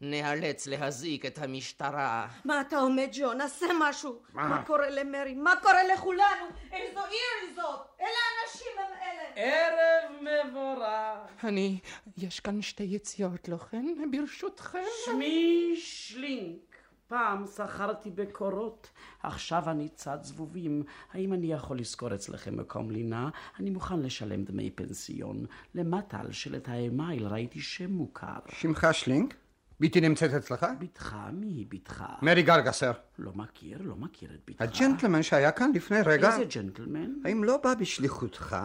[0.00, 2.28] נאלץ להזעיק את המשטרה.
[2.44, 3.40] מה אתה עומד, ג'ון?
[3.40, 4.20] עשה משהו.
[4.32, 4.48] מה?
[4.48, 5.34] מה קורה למרי?
[5.34, 6.46] מה קורה לכולנו?
[6.72, 7.80] איזו עיר זאת?
[8.00, 9.28] אלה האנשים הם אלה.
[9.34, 11.44] ערב מבורך.
[11.44, 11.78] אני,
[12.18, 14.10] יש כאן שתי יציאות, לא כן?
[14.10, 14.82] ברשותכם.
[15.04, 16.67] שמי שלינק.
[17.08, 18.90] פעם שכרתי בקורות,
[19.22, 20.82] עכשיו אני צד זבובים.
[21.12, 23.28] האם אני יכול לשכור אצלכם מקום לינה?
[23.60, 25.46] אני מוכן לשלם דמי פנסיון.
[25.74, 28.38] למטה על שלט האמייל ראיתי שם מוכר.
[28.48, 29.34] שמך שלינק?
[29.80, 30.66] ביתי נמצאת אצלך?
[30.78, 31.16] בתך?
[31.32, 32.04] מי היא בתך?
[32.22, 32.92] מרי גרגה, סר.
[33.18, 34.62] לא מכיר, לא מכיר את בתך.
[34.62, 37.10] הג'נטלמן שהיה כאן לפני רגע, איזה ג'נטלמן?
[37.24, 38.56] האם לא בא בשליחותך?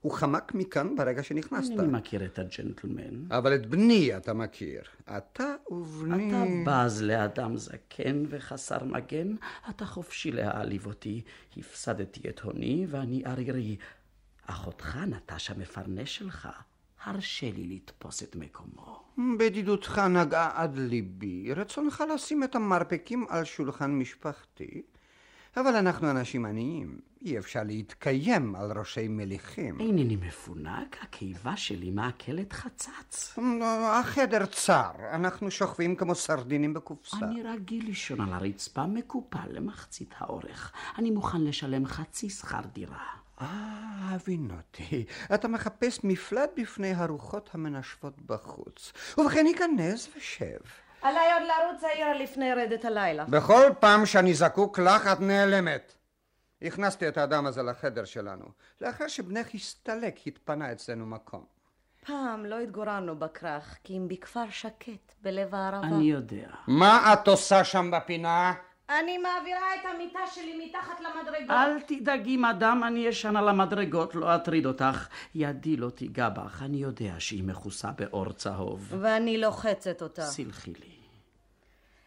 [0.00, 1.72] הוא חמק מכאן ברגע שנכנסת.
[1.78, 3.26] אני מכיר את הג'נטלמן.
[3.30, 4.82] אבל את בני אתה מכיר.
[5.16, 6.28] אתה ובני...
[6.28, 9.34] אתה בז לאדם זקן וחסר מגן,
[9.70, 11.22] אתה חופשי להעליב אותי.
[11.56, 13.76] הפסדתי את הוני ואני ערירי.
[14.46, 16.48] אחותך נטשה מפרנס שלך,
[17.04, 19.04] הרשה לי לתפוס את מקומו.
[19.38, 21.54] בדידותך נגעה עד ליבי.
[21.54, 24.82] רצונך לשים את המרפקים על שולחן משפחתי.
[25.60, 27.00] אבל אנחנו אנשים עניים.
[27.22, 29.80] אי אפשר להתקיים על ראשי מליכים.
[29.80, 33.38] אינני מפונק, הקיבה שלי מעכלת חצץ.
[33.82, 37.16] החדר צר, אנחנו שוכבים כמו סרדינים בקופסה.
[37.22, 40.72] אני רגיל לישון על הרצפה מקופל למחצית האורך.
[40.98, 43.04] אני מוכן לשלם חצי שכר דירה.
[43.40, 43.46] אה,
[44.14, 45.04] הבינותי.
[45.34, 48.92] אתה מחפש מפלט בפני הרוחות המנשבות בחוץ.
[49.18, 50.87] ובכן, היכנס ושב.
[51.02, 53.24] עליי עוד לרוץ העירה לפני רדת הלילה.
[53.24, 55.94] בכל פעם שאני זקוק לך, את נעלמת.
[56.62, 58.44] הכנסתי את האדם הזה לחדר שלנו.
[58.80, 61.44] לאחר שבנך הסתלק, התפנה אצלנו מקום.
[62.06, 65.86] פעם לא התגוררנו בכרך, כי אם בכפר שקט, בלב הערבה.
[65.86, 66.48] אני יודע.
[66.66, 68.54] מה את עושה שם בפינה?
[68.90, 71.50] אני מעבירה את המיטה שלי מתחת למדרגות.
[71.50, 75.08] אל תדאגי, מדאם, אני ישן על המדרגות, לא אטריד אותך.
[75.34, 78.94] ידי לא תיגע בך, אני יודע שהיא מכוסה באור צהוב.
[79.00, 80.22] ואני לוחצת אותה.
[80.22, 80.94] סלחי לי.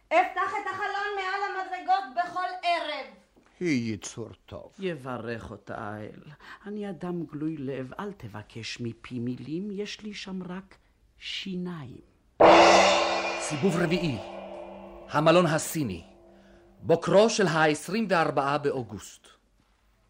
[0.07, 3.05] אפתח את החלון מעל המדרגות בכל ערב.
[3.59, 4.71] היא יצור טוב.
[4.79, 6.21] יברך אותה האל.
[6.65, 10.75] אני אדם גלוי לב, אל תבקש מפי מילים, יש לי שם רק
[11.19, 12.01] שיניים.
[13.39, 14.17] סיבוב רביעי,
[15.09, 16.03] המלון הסיני,
[16.83, 19.27] בוקרו של ה-24 באוגוסט.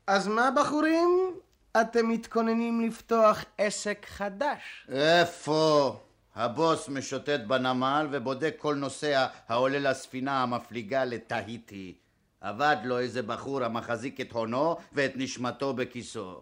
[0.07, 1.33] אז מה בחורים?
[1.81, 4.87] אתם מתכוננים לפתוח עסק חדש.
[4.89, 5.99] איפה?
[6.35, 11.93] הבוס משוטט בנמל ובודק כל נוסע העולה לספינה המפליגה לתהיטי.
[12.41, 16.41] עבד לו איזה בחור המחזיק את הונו ואת נשמתו בכיסו.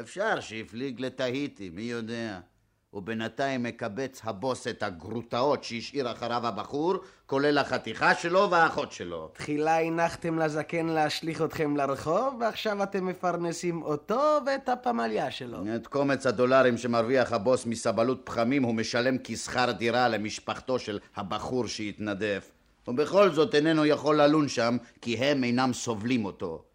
[0.00, 2.40] אפשר שיפליג לתהיטי, מי יודע.
[2.94, 6.94] ובינתיים מקבץ הבוס את הגרוטאות שהשאיר אחריו הבחור,
[7.26, 9.30] כולל החתיכה שלו והאחות שלו.
[9.32, 15.58] תחילה הנחתם לזקן להשליך אתכם לרחוב, ועכשיו אתם מפרנסים אותו ואת הפמליה שלו.
[15.76, 22.50] את קומץ הדולרים שמרוויח הבוס מסבלות פחמים הוא משלם כשכר דירה למשפחתו של הבחור שהתנדף.
[22.88, 26.67] ובכל זאת איננו יכול ללון שם, כי הם אינם סובלים אותו.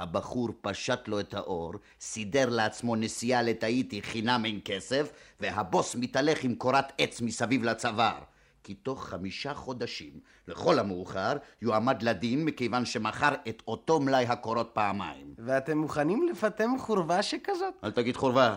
[0.00, 6.54] הבחור פשט לו את האור, סידר לעצמו נסיעה לתאיטי חינם אין כסף, והבוס מתהלך עם
[6.54, 8.18] קורת עץ מסביב לצוואר.
[8.64, 10.12] כי תוך חמישה חודשים,
[10.48, 11.32] לכל המאוחר,
[11.62, 15.34] יועמד לדין מכיוון שמכר את אותו מלאי הקורות פעמיים.
[15.38, 17.74] ואתם מוכנים לפטם חורבה שכזאת?
[17.84, 18.56] אל תגיד חורבה.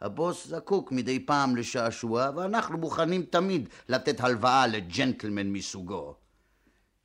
[0.00, 6.14] הבוס זקוק מדי פעם לשעשוע, ואנחנו מוכנים תמיד לתת הלוואה לג'נטלמן מסוגו.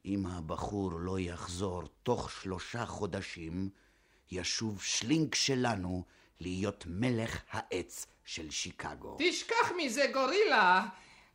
[0.10, 3.70] אם הבחור לא יחזור תוך שלושה חודשים,
[4.32, 6.04] ישוב שלינק שלנו
[6.40, 9.18] להיות מלך העץ של שיקגו.
[9.20, 10.86] תשכח מזה, גורילה.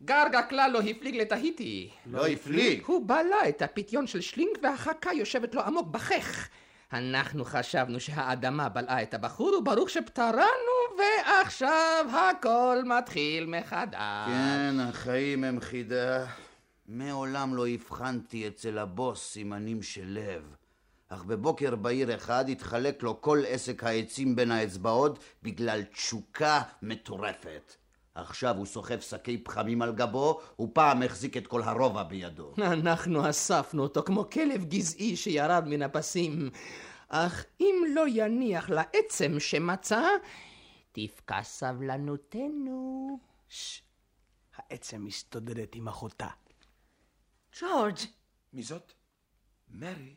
[0.03, 1.91] גרגה כלל לא הפליג לתהיטי.
[2.07, 2.83] לא הפליג?
[2.87, 6.49] הוא בלע את הפיתיון של שלינק והחכה יושבת לו עמוק בחך.
[6.93, 14.29] אנחנו חשבנו שהאדמה בלעה את הבחור, וברוך שפטרנו, ועכשיו הכל מתחיל מחדש.
[14.29, 16.27] כן, החיים הם חידה.
[16.87, 20.55] מעולם לא הבחנתי אצל הבוס סימנים של לב.
[21.09, 27.75] אך בבוקר בהיר אחד התחלק לו כל עסק העצים בין האצבעות בגלל תשוקה מטורפת.
[28.15, 32.55] עכשיו הוא סוחב שקי פחמים על גבו, ופעם החזיק את כל הרובע בידו.
[32.79, 36.51] אנחנו אספנו אותו כמו כלב גזעי שירד מן הפסים.
[37.09, 40.03] אך אם לא יניח לעצם שמצא,
[40.93, 43.19] תפקע סבלנותנו.
[43.49, 43.83] ששש,
[44.57, 46.29] העצם מסתודדת עם אחותה.
[47.61, 47.99] ג'ורג',
[48.53, 48.93] מי זאת?
[49.71, 50.15] מרי,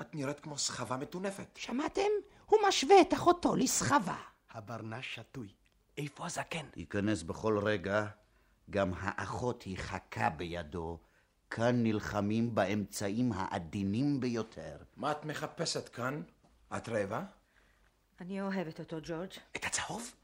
[0.00, 1.56] את נראית כמו סחבה מטונפת.
[1.56, 2.10] שמעתם?
[2.46, 4.16] הוא משווה את אחותו לסחבה.
[4.50, 5.48] הברנש שתוי.
[5.98, 6.66] איפה הזקן?
[6.76, 8.06] ייכנס בכל רגע,
[8.70, 10.98] גם האחות היא חכה בידו.
[11.50, 14.76] כאן נלחמים באמצעים העדינים ביותר.
[14.96, 16.22] מה את מחפשת כאן?
[16.76, 17.24] את רעבה?
[18.20, 19.32] אני אוהבת אותו, ג'ורג'.
[19.56, 20.14] את הצהוב?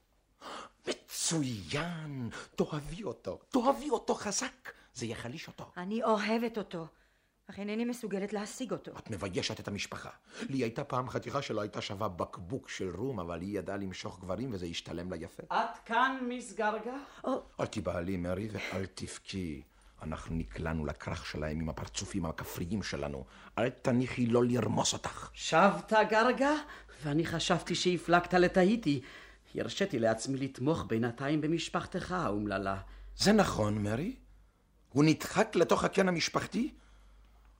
[0.88, 2.30] מצוין!
[2.56, 3.38] תאהבי אותו.
[3.48, 4.70] תאהבי אותו חזק.
[4.94, 5.70] זה יחליש אותו.
[5.76, 6.87] אני אוהבת אותו,
[7.50, 8.92] אך אינני מסוגלת להשיג אותו.
[8.98, 10.11] את מביישת את המשפחה.
[10.48, 14.50] לי הייתה פעם חתיכה שלא הייתה שווה בקבוק של רום, אבל היא ידעה למשוך גברים
[14.52, 15.42] וזה השתלם לה יפה.
[15.52, 16.96] את כאן, מיס גרגה?
[17.61, 19.62] אל תיבהלי, מרי, ואל תבכי.
[20.02, 23.24] אנחנו נקלענו לכרך שלהם עם הפרצופים הכפריים שלנו.
[23.59, 25.30] אל תניחי לא לרמוס אותך.
[25.33, 26.52] שבת גרגה?
[27.02, 29.00] ואני חשבתי שהפלגת לתהיטי.
[29.54, 32.76] הרשיתי לעצמי לתמוך בינתיים במשפחתך האומללה.
[33.16, 34.16] זה נכון, מרי?
[34.94, 36.74] הוא נדחק לתוך הקן המשפחתי?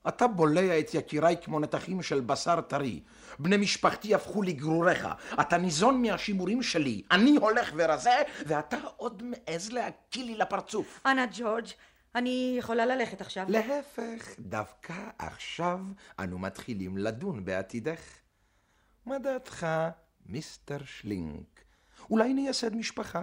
[0.09, 3.01] אתה בולע את יקיריי כמו נתחים של בשר טרי.
[3.39, 5.09] בני משפחתי הפכו לגרוריך.
[5.41, 7.03] אתה ניזון מהשימורים שלי.
[7.11, 11.01] אני הולך ורזה, ואתה עוד מעז להקיא לי לפרצוף.
[11.07, 11.67] אנא, ג'ורג',
[12.15, 13.47] אני יכולה ללכת עכשיו.
[13.49, 15.81] להפך, דווקא עכשיו
[16.19, 18.01] אנו מתחילים לדון בעתידך.
[19.07, 19.67] מה דעתך,
[20.27, 21.65] מיסטר שלינק?
[22.11, 23.23] אולי נייסד משפחה?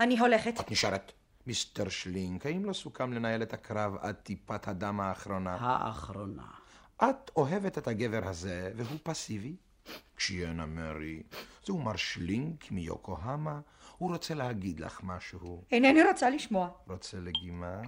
[0.00, 0.60] אני הולכת.
[0.60, 1.12] את נשארת.
[1.46, 5.56] מיסטר שלינק, האם לא סוכם לנהל את הקרב עד טיפת הדם האחרונה?
[5.60, 6.46] האחרונה.
[6.96, 9.56] את אוהבת את הגבר הזה, והוא פסיבי?
[10.14, 11.22] קשיינה מרי,
[11.64, 13.60] זהו מר שלינק מיוקוהמה,
[13.98, 15.64] הוא רוצה להגיד לך משהו.
[15.72, 16.68] אינני רוצה לשמוע.
[16.88, 17.80] רוצה לגימה?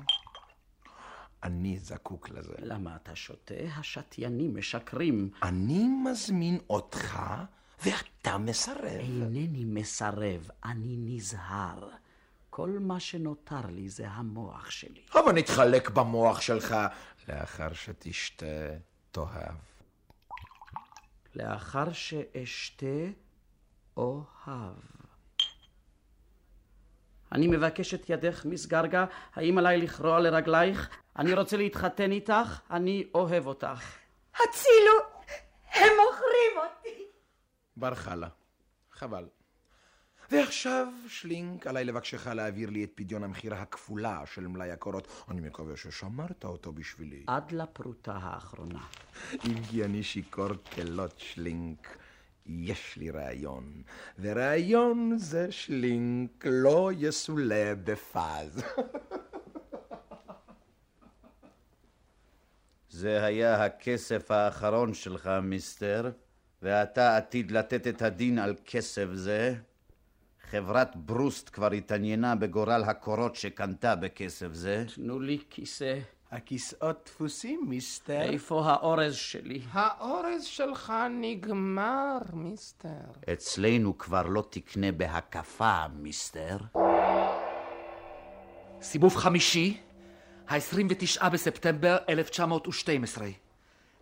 [1.43, 2.55] אני זקוק לזה.
[2.59, 3.55] למה אתה שותה?
[3.77, 5.31] השתיינים משקרים.
[5.43, 7.21] אני מזמין אותך,
[7.85, 8.87] ואתה מסרב.
[8.87, 11.88] אינני מסרב, אני נזהר.
[12.57, 15.03] כל מה שנותר לי זה המוח שלי.
[15.14, 16.77] אבל נתחלק במוח שלך
[17.29, 18.47] לאחר שתשתה,
[19.12, 19.55] תאהב.
[21.35, 22.87] לאחר שאשתה,
[23.97, 24.75] אוהב.
[27.33, 30.88] אני מבקש את ידך, מיס גרגה, האם עליי לכרוע לרגלייך?
[31.19, 33.97] אני רוצה להתחתן איתך, אני אוהב אותך.
[34.35, 34.93] הצילו!
[35.73, 37.05] הם מוכרים אותי!
[37.77, 38.29] ברחה לה.
[38.93, 39.25] חבל.
[40.31, 45.09] ועכשיו, שלינק, עליי לבקשך להעביר לי את פדיון המכירה הכפולה של מלאי הקורות.
[45.31, 47.25] אני מקווה ששמרת אותו בשבילי.
[47.27, 48.81] עד לפרוטה האחרונה.
[49.33, 51.99] אם כי אני שיכור כלות, שלינק.
[52.47, 53.83] יש לי רעיון,
[54.19, 58.63] ורעיון זה שלינק לא יסולא בפז.
[62.91, 66.11] זה היה הכסף האחרון שלך, מיסטר,
[66.63, 69.55] ואתה עתיד לתת את הדין על כסף זה.
[70.55, 74.85] חברת ברוסט כבר התעניינה בגורל הקורות שקנתה בכסף זה.
[74.95, 75.99] תנו לי כיסא.
[76.31, 78.23] הכיסאות דפוסים, מיסטר.
[78.23, 79.61] איפה האורז שלי?
[79.73, 82.88] האורז שלך נגמר, מיסטר.
[83.33, 86.57] אצלנו כבר לא תקנה בהקפה, מיסטר.
[88.83, 89.81] סיבוב חמישי,
[90.49, 93.29] ה-29 בספטמבר 1912.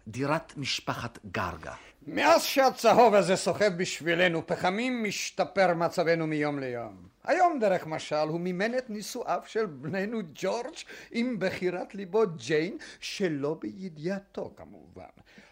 [0.09, 1.73] דירת משפחת גרגה.
[2.07, 7.13] מאז שהצהוב הזה סוחב בשבילנו פחמים, משתפר מצבנו מיום ליום.
[7.25, 10.75] היום, דרך משל, הוא מימן את נישואיו של בננו ג'ורג'
[11.13, 15.05] עם בחירת ליבו ג'יין, שלא בידיעתו כמובן.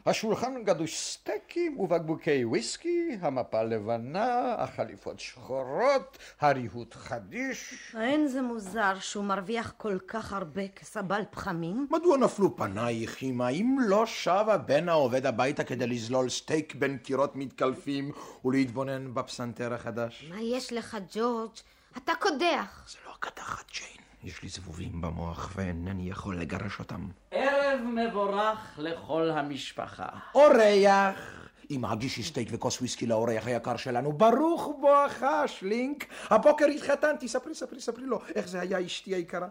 [0.07, 7.75] השולחן גדוש סטייקים ובקבוקי וויסקי, המפה לבנה, החליפות שחורות, הריהוט חדיש.
[7.97, 11.87] אין זה מוזר שהוא מרוויח כל כך הרבה כסבל פחמים?
[11.91, 13.49] מדוע נפלו פנייך, אמא?
[13.51, 18.13] אם לא שב הבן העובד הביתה כדי לזלול סטייק בין קירות מתקלפים
[18.45, 20.31] ולהתבונן בפסנתר החדש?
[20.31, 21.51] מה יש לך, ג'ורג'?
[21.97, 22.87] אתה קודח.
[22.89, 24.10] זה לא הקדחת, ג'יין.
[24.25, 27.09] יש לי זבובים במוח ואינני יכול לגרש אותם.
[27.31, 30.09] ערב מבורך לכל המשפחה.
[30.35, 31.41] אורח!
[31.71, 34.13] אמא, הגישי סטייק וכוס וויסקי לאורח היקר שלנו.
[34.13, 36.05] ברוך בואך, שלינק.
[36.31, 37.29] הבוקר התחתנתי.
[37.29, 38.21] ספרי, ספרי, ספרי לו.
[38.35, 39.49] איך זה היה אשתי היקרה?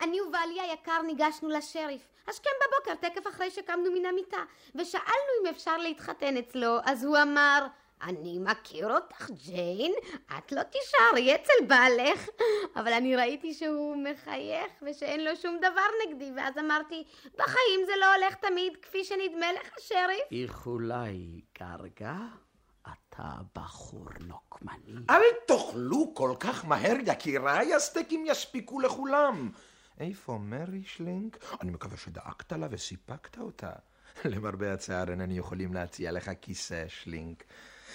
[0.00, 5.76] אני ובעלי היקר ניגשנו לשריף, השכם בבוקר, תקף אחרי שקמנו מן המיטה, ושאלנו אם אפשר
[5.76, 7.66] להתחתן אצלו, אז הוא אמר,
[8.02, 9.92] אני מכיר אותך, ג'יין,
[10.38, 12.28] את לא תישארי אצל בעלך.
[12.76, 17.04] אבל אני ראיתי שהוא מחייך ושאין לו שום דבר נגדי, ואז אמרתי,
[17.38, 20.22] בחיים זה לא הולך תמיד כפי שנדמה לך, שריף.
[20.30, 22.18] איחולי גרגה,
[22.82, 25.00] אתה בחור נוקמני.
[25.10, 29.50] אל תאכלו כל כך מהר, יקיריי, הסטייקים יספיקו לכולם.
[30.00, 31.38] איפה מרי שלינק?
[31.62, 33.72] אני מקווה שדאגת לה וסיפקת אותה.
[34.24, 37.44] למרבה הצער אינני יכולים להציע לך כיסא, שלינק.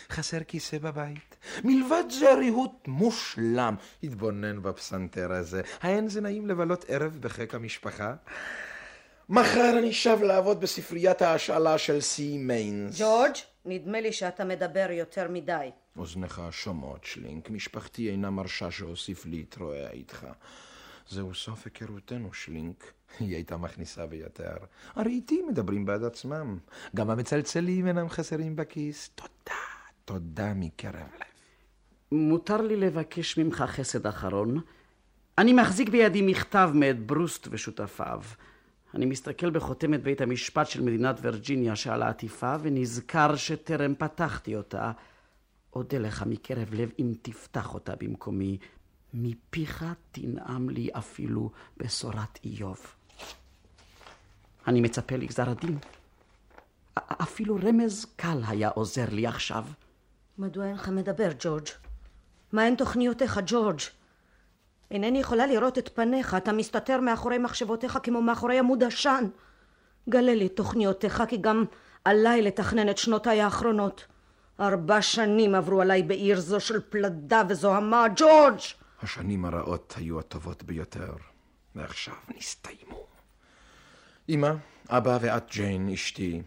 [0.09, 1.35] חסר כיסא בבית.
[1.63, 3.75] מלבד זה ריהוט מושלם.
[4.03, 5.61] התבונן בפסנתר הזה.
[5.81, 8.13] האין זה נעים לבלות ערב בחיק המשפחה?
[9.29, 12.99] מחר אני שב לעבוד בספריית ההשאלה של סי מיינס.
[12.99, 13.33] ג'ורג',
[13.65, 15.69] נדמה לי שאתה מדבר יותר מדי.
[15.97, 17.49] אוזניך שומעות, שלינק.
[17.49, 20.27] משפחתי אינה מרשה שאוסיף להתרועע איתך.
[21.09, 22.93] זהו סוף היכרותנו, שלינק.
[23.19, 24.55] היא הייתה מכניסה ביותר.
[24.95, 26.57] הרי איתי מדברים בעד עצמם.
[26.95, 29.09] גם המצלצלים אינם חסרים בכיס.
[29.15, 29.59] תודה,
[30.05, 31.31] תודה מקרב לב.
[32.11, 34.61] מותר לי לבקש ממך חסד אחרון?
[35.37, 38.21] אני מחזיק בידי מכתב מאת ברוסט ושותפיו.
[38.93, 44.91] אני מסתכל בחותמת בית המשפט של מדינת וירג'יניה שעל העטיפה, ונזכר שטרם פתחתי אותה.
[45.75, 48.57] אודה לך מקרב לב אם תפתח אותה במקומי.
[49.13, 52.85] מפיך תנעם לי אפילו בשורת איוב.
[54.67, 55.77] אני מצפה לגזר הדין.
[56.95, 59.65] אפילו רמז קל היה עוזר לי עכשיו.
[60.37, 61.67] מדוע אינך מדבר, ג'ורג'?
[62.51, 63.79] מהן תוכניותיך, ג'ורג'?
[64.91, 69.25] אינני יכולה לראות את פניך, אתה מסתתר מאחורי מחשבותיך כמו מאחורי עמוד עשן.
[70.09, 71.65] גלה לי תוכניותיך, כי גם
[72.05, 74.05] עליי לתכנן את שנותיי האחרונות.
[74.59, 78.59] ארבע שנים עברו עליי בעיר זו של פלדה וזוהמה, ג'ורג'!
[79.03, 81.13] השנים הרעות היו הטובות ביותר,
[81.75, 83.05] ועכשיו נסתיימו.
[84.29, 84.51] אמא,
[84.89, 86.41] אבא ואת ג'יין, אשתי,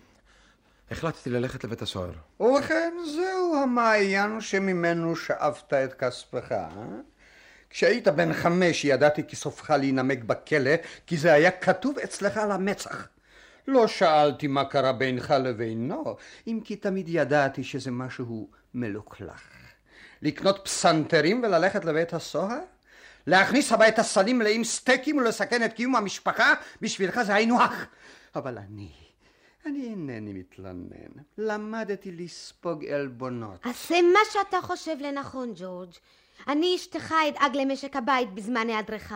[0.94, 2.12] החלטתי ללכת לבית הסוהר.
[2.40, 6.68] ובכן, זהו המעיין שממנו שאבת את כספך, אה?
[7.70, 10.74] כשהיית בן חמש ידעתי כי סופך להינמק בכלא,
[11.06, 13.08] כי זה היה כתוב אצלך על המצח.
[13.68, 19.42] לא שאלתי מה קרה בינך לבינו, אם כי תמיד ידעתי שזה משהו מלוכלך.
[20.22, 22.60] לקנות פסנתרים וללכת לבית הסוהר?
[23.26, 26.54] להכניס הביתה סלים מלאים סטייקים ולסכן את קיום המשפחה?
[26.80, 27.86] בשבילך זה היינו הך.
[28.34, 28.90] אבל אני,
[29.66, 31.12] אני אינני מתלונן.
[31.38, 33.66] למדתי לספוג עלבונות.
[33.66, 35.90] עשה מה שאתה חושב לנכון, ג'ורג'.
[36.48, 39.12] אני אשתך אדאג למשק הבית בזמן היעדרך.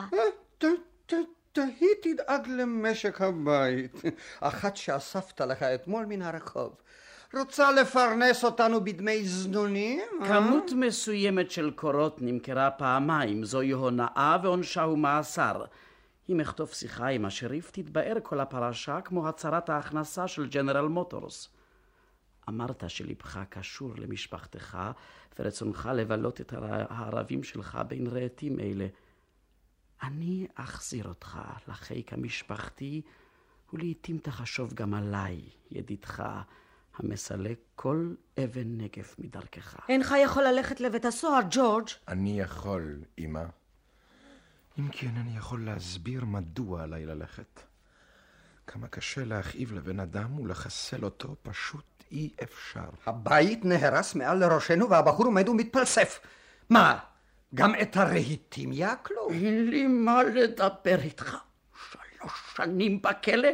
[1.57, 3.93] היא תדאג למשק הבית.
[4.41, 6.73] אחת שאספת לך אתמול מן הרחוב.
[7.35, 10.01] רוצה לפרנס אותנו בדמי זנונים?
[10.23, 10.29] אה?
[10.29, 15.65] כמות מסוימת של קורות נמכרה פעמיים, זוהי הונאה ועונשה הוא מאסר.
[16.29, 21.49] אם אכתוב שיחה עם השריף, תתבאר כל הפרשה כמו הצהרת ההכנסה של ג'נרל מוטורס.
[22.49, 24.79] אמרת שלבך קשור למשפחתך,
[25.39, 28.87] ורצונך לבלות את הערבים שלך בין רהיטים אלה.
[30.03, 33.03] אני אחזיר אותך לחיק המשפחתי,
[33.73, 36.23] ולעיתים תחשוב גם עליי, ידידך,
[36.97, 38.15] המסלק כל
[38.45, 39.77] אבן נגף מדרכך.
[39.89, 41.89] אינך יכול ללכת לבית הסוהר, ג'ורג'.
[42.09, 43.45] אני יכול, אמא.
[44.79, 47.61] אם כן, אני יכול להסביר מדוע עליי ללכת.
[48.67, 52.89] כמה קשה להכאיב לבן אדם ולחסל אותו, פשוט אי אפשר.
[53.07, 56.21] הבית נהרס מעל לראשנו והבחור עומד ומתפלסף.
[56.71, 56.99] מה,
[57.55, 59.31] גם את הרהיטים יעקלו?
[59.31, 61.37] אין לי מה לדבר איתך.
[61.91, 63.49] שלוש שנים בכלא?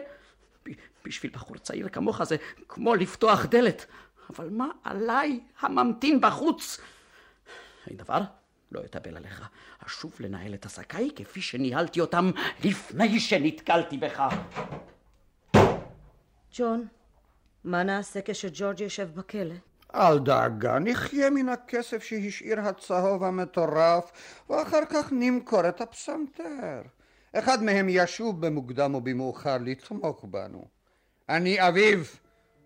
[1.04, 2.36] בשביל בחור צעיר כמוך זה
[2.68, 3.86] כמו לפתוח דלת.
[4.30, 6.80] אבל מה עליי הממתין בחוץ?
[7.86, 8.20] אין דבר,
[8.72, 9.48] לא אתאבל עליך.
[9.86, 12.30] אשוב לנהל את עסקיי כפי שניהלתי אותם
[12.64, 14.22] לפני שנתקלתי בך.
[16.56, 16.86] ג'ון,
[17.64, 19.54] מה נעשה כשג'ורג' יושב בכלא?
[19.94, 24.12] אל דאגה, נחיה מן הכסף שהשאיר הצהוב המטורף,
[24.50, 26.82] ואחר כך נמכור את הפסנתר.
[27.32, 30.64] אחד מהם ישוב במוקדם או במאוחר לתמוך בנו.
[31.28, 31.98] אני אביו,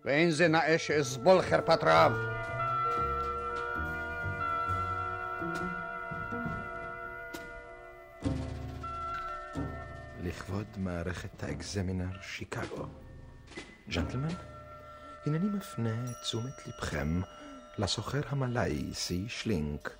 [0.05, 2.13] ואין זה נאה שאסבול חרפת רעב.
[10.29, 12.85] לכבוד מערכת האקזמינר שיקגו.
[13.89, 14.35] ג'נטלמן,
[15.25, 17.21] הנני מפנה את תשומת לבכם
[17.77, 19.97] לסוחר המלאי סי שלינק.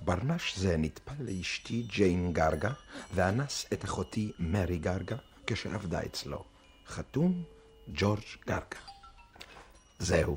[0.00, 2.72] ברנש זה נטפל לאשתי ג'יין גרגה,
[3.14, 5.16] ואנס את אחותי מרי גרגה
[5.46, 6.44] כשעבדה אצלו.
[6.86, 7.44] חתום
[7.88, 8.80] ג'ורג' גרגה.
[9.98, 10.36] זהו.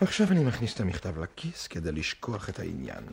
[0.00, 3.04] עכשיו אני מכניס את המכתב לכיס כדי לשכוח את העניין.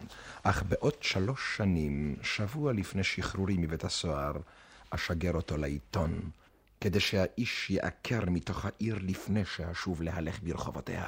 [0.44, 4.34] אך בעוד שלוש שנים, שבוע לפני שחרורי מבית הסוהר,
[4.92, 6.30] אשגר אותו לעיתון,
[6.82, 11.06] כדי שהאיש יעקר מתוך העיר לפני שאשוב להלך ברחובותיה.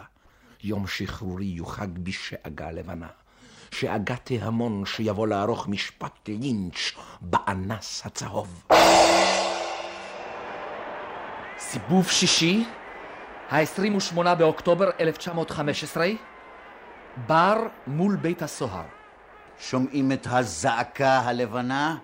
[0.64, 3.08] יום שחרורי יוחג בשאגה לבנה.
[3.72, 8.68] שאגה תהמון שיבוא לערוך משפט לינץ' באנס הצהוב.
[11.58, 12.66] סיבוב שישי,
[13.50, 16.08] ה-28 באוקטובר 1915,
[17.28, 17.58] בר
[17.88, 18.86] מול בית הסוהר.
[19.60, 21.98] שומעים את הזעקה הלבנה?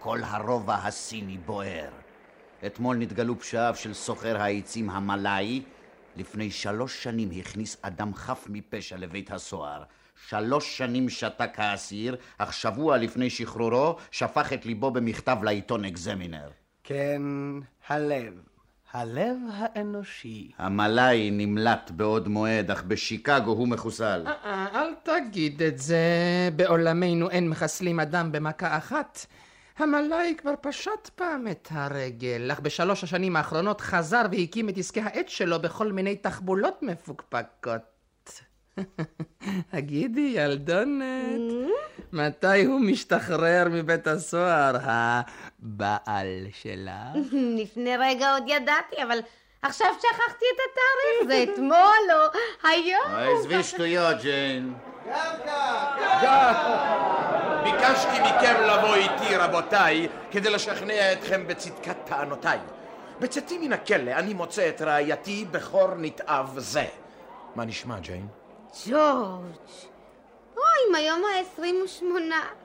[0.00, 1.90] כל הרובע הסיני בוער.
[2.66, 5.62] אתמול נתגלו פשעיו של סוחר העצים המלאי.
[6.16, 9.82] לפני שלוש שנים הכניס אדם חף מפשע לבית הסוהר.
[10.28, 16.48] שלוש שנים שתק האסיר, אך שבוע לפני שחרורו שפך את ליבו במכתב לעיתון אקזמינר.
[16.84, 17.22] כן,
[17.88, 18.34] הלב.
[18.92, 20.50] הלב האנושי.
[20.58, 24.24] המלאי נמלט בעוד מועד, אך בשיקגו הוא מחוסל.
[24.26, 25.98] אה, אה, אל תגיד את זה,
[26.56, 29.26] בעולמנו אין מחסלים אדם במכה אחת.
[29.78, 35.28] המלאי כבר פשט פעם את הרגל, אך בשלוש השנים האחרונות חזר והקים את עסקי העט
[35.28, 37.80] שלו בכל מיני תחבולות מפוקפקות.
[39.72, 41.40] הגידי, ילדונת,
[42.12, 47.32] מתי הוא משתחרר מבית הסוהר, הבעל שלך?
[47.62, 49.18] לפני רגע עוד ידעתי, אבל
[49.62, 53.36] עכשיו שכחתי את התאריך, זה אתמול או היום.
[53.38, 54.74] עזבי שטויות, ג'יין.
[57.64, 62.58] ביקשתי מכם לבוא איתי, רבותיי, כדי לשכנע אתכם בצדקת טענותיי.
[63.20, 66.84] בצאתי מן הכלא אני מוצא את רעייתי בכור נתעב זה.
[67.54, 68.26] מה נשמע, ג'יין?
[68.86, 69.44] ג'ורג',
[70.56, 72.02] אוי, מהיום ה-28.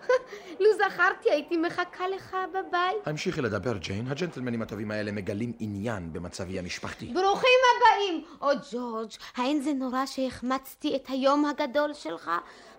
[0.60, 3.08] לו זכרתי, הייתי מחכה לך בבית.
[3.08, 4.08] המשיכי לדבר, ג'יין.
[4.08, 7.06] הג'נטלמנים הטובים האלה מגלים עניין במצבי המשפחתי.
[7.06, 8.26] ברוכים הבאים!
[8.42, 12.32] או ג'ורג', האין זה נורא שהחמצתי את היום הגדול שלך?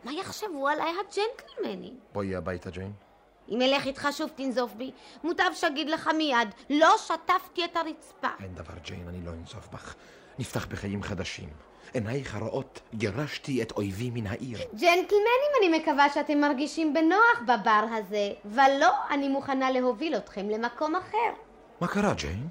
[0.06, 1.94] מה יחשבו עליי הג'נטלמנים?
[2.12, 2.92] בואי הביתה, ג'יין.
[3.48, 4.90] אם אלך איתך שוב תנזוף בי,
[5.24, 8.28] מוטב שאגיד לך מיד, לא שטפתי את הרצפה.
[8.40, 9.94] אין דבר, ג'יין, אני לא אנזוף בך.
[10.38, 11.48] נפתח בחיים חדשים.
[11.94, 14.58] עינייך הרעות גירשתי את אויבי מן העיר.
[14.58, 21.32] ג'נטלמנים, אני מקווה שאתם מרגישים בנוח בבר הזה, ולא, אני מוכנה להוביל אתכם למקום אחר.
[21.80, 22.48] מה קרה, ג'יין?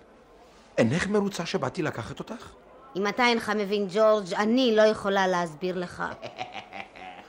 [0.78, 2.52] אינך מרוצה שבאתי לקחת אותך?
[2.96, 6.04] אם אתה אינך מבין, ג'ורג', אני לא יכולה להסביר לך.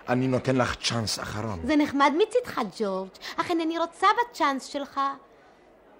[0.09, 1.61] אני נותן לך צ'אנס אחרון.
[1.65, 5.01] זה נחמד מצידך, ג'ורג', אך אינני רוצה בצ'אנס שלך.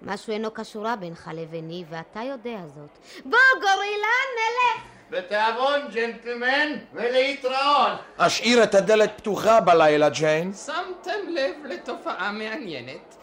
[0.01, 2.97] משהו אינו קשורה בינך לביני, ואתה יודע זאת.
[3.25, 4.83] בוא, גורילה, נלך!
[5.09, 7.99] בתיאבון, ג'נטלמן, ולהתראות.
[8.17, 10.53] אשאיר את הדלת פתוחה בלילה, ג'יין.
[10.53, 13.15] שמתם לב לתופעה מעניינת?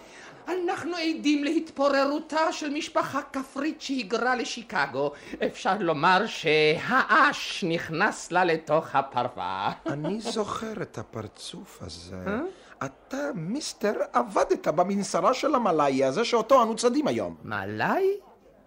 [0.49, 5.12] אנחנו עדים להתפוררותה של משפחה כפרית שהיגרה לשיקגו.
[5.47, 9.72] אפשר לומר שהאש נכנס לה לתוך הפרווה.
[9.86, 12.16] אני זוכר את הפרצוף הזה.
[12.84, 17.36] אתה, מיסטר, עבדת במנסרה של המלאי הזה שאותו אנו צדים היום.
[17.45, 18.07] מלאי?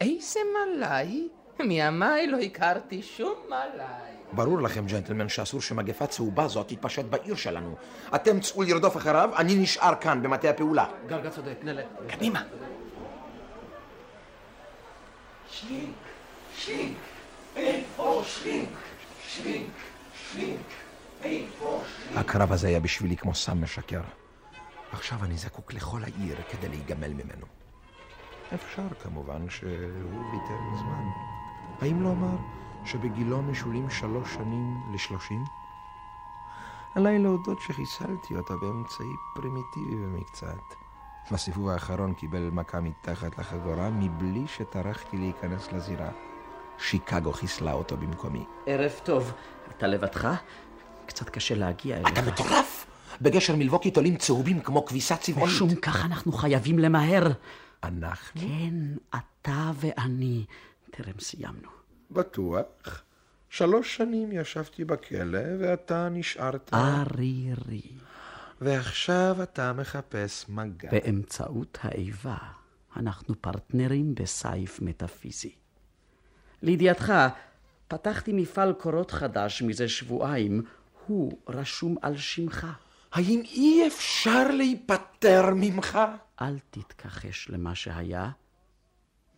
[0.02, 1.28] איזה מלאי?
[1.60, 4.17] מימיי לא הכרתי שום מלאי.
[4.32, 7.76] ברור לכם, ג'נטלמן, שאסור שמגפה צהובה זאת תתפשט בעיר שלנו.
[8.16, 10.86] אתם צאו לרדוף אחריו, אני נשאר כאן במטה הפעולה.
[11.08, 11.86] גרגה צודק, נלך.
[12.08, 12.44] קדימה.
[15.50, 15.94] שלינק,
[16.58, 16.98] שלינק,
[17.56, 18.70] איפה שלינק?
[19.28, 19.68] שלינק,
[20.32, 20.60] שלינק,
[21.24, 22.18] איפה שלינק?
[22.18, 24.02] הקרב הזה היה בשבילי כמו סם משקר.
[24.92, 27.46] עכשיו אני זקוק לכל העיר כדי להיגמל ממנו.
[28.54, 29.70] אפשר כמובן שהוא
[30.32, 31.04] ויתר מזמן.
[31.82, 32.57] האם לומר
[32.88, 35.44] שבגילו משולים שלוש שנים לשלושים?
[36.96, 40.76] עליי להודות שחיסלתי אותה באמצעי פרימיטיבי במקצת.
[41.32, 46.10] בסיבוב האחרון קיבל מכה מתחת לחגורה מבלי שטרחתי להיכנס לזירה.
[46.78, 48.46] שיקגו חיסלה אותו במקומי.
[48.66, 49.34] ערב טוב.
[49.70, 50.28] אתה לבדך?
[51.06, 52.12] קצת קשה להגיע אליך.
[52.14, 52.86] אתה מטורף!
[53.22, 55.56] בגשר מלווקי תולים צהובים כמו כביסה צבעונית.
[55.56, 57.28] משום כך אנחנו חייבים למהר.
[57.84, 58.42] אנחנו?
[58.42, 58.74] כן,
[59.10, 60.46] אתה ואני.
[60.92, 61.77] טרם סיימנו.
[62.12, 63.04] בטוח.
[63.50, 66.74] שלוש שנים ישבתי בכלא ואתה נשארת...
[66.74, 67.82] ערירי.
[68.62, 70.90] ועכשיו אתה מחפש מגע.
[70.92, 72.38] באמצעות האיבה
[72.98, 75.56] אנחנו פרטנרים בסייף מטאפיזי.
[76.62, 77.14] לידיעתך,
[77.88, 80.64] פתחתי מפעל קורות חדש מזה שבועיים,
[81.08, 82.68] הוא רשום על שמך.
[83.12, 86.00] האם אי אפשר להיפטר ממך?
[86.42, 88.30] אל תתכחש למה שהיה.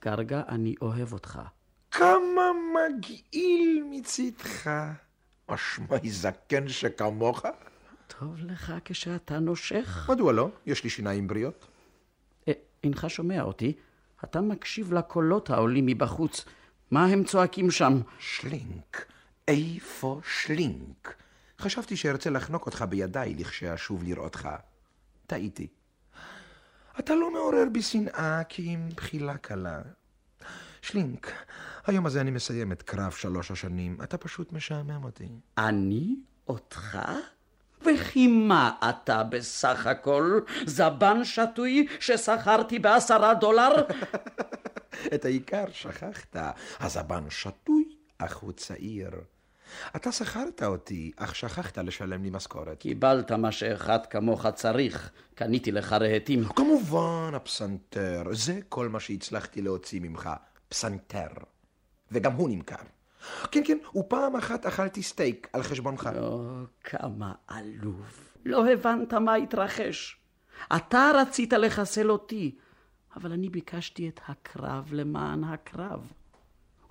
[0.01, 1.39] גרגה, אני אוהב אותך.
[1.91, 4.69] כמה מגעיל מצידך.
[5.47, 7.45] אשמי זקן שכמוך.
[8.07, 10.09] טוב לך כשאתה נושך.
[10.11, 10.49] מדוע לא?
[10.65, 11.67] יש לי שיניים בריאות.
[12.47, 13.73] אה, אינך שומע אותי?
[14.23, 16.45] אתה מקשיב לקולות העולים מבחוץ.
[16.91, 18.01] מה הם צועקים שם?
[18.19, 19.05] שלינק.
[19.47, 21.15] איפה שלינק?
[21.59, 24.49] חשבתי שארצה לחנוק אותך בידיי לכשאשוב לראותך.
[25.27, 25.67] טעיתי.
[26.99, 29.81] אתה לא מעורר בי שנאה כי אם בחילה קלה.
[30.81, 31.31] שלינק,
[31.89, 33.97] היום הזה אני מסיים את קרב שלוש השנים.
[34.03, 35.27] אתה פשוט משעמם אותי.
[35.57, 36.15] אני?
[36.47, 36.97] אותך?
[37.81, 40.39] וכי מה אתה בסך הכל?
[40.65, 43.69] זבן שתוי ששכרתי בעשרה דולר?
[45.13, 46.35] את העיקר שכחת.
[46.79, 47.83] הזבן שתוי,
[48.17, 49.11] אך הוא צעיר.
[49.95, 52.77] אתה שכרת אותי, אך שכחת לשלם לי משכורת.
[52.79, 55.11] קיבלת מה שאחד כמוך צריך.
[55.35, 56.43] קניתי לך רהיטים.
[56.43, 58.23] כמובן, הפסנתר.
[58.31, 60.29] זה כל מה שהצלחתי להוציא ממך.
[60.69, 61.27] פסנתר.
[62.11, 62.75] וגם הוא נמכר.
[63.51, 66.09] כן, כן, ופעם אחת אכלתי סטייק על חשבונך.
[66.21, 68.29] או, כמה עלוב.
[68.45, 70.17] לא הבנת מה התרחש.
[70.75, 72.55] אתה רצית לחסל אותי,
[73.15, 76.11] אבל אני ביקשתי את הקרב למען הקרב.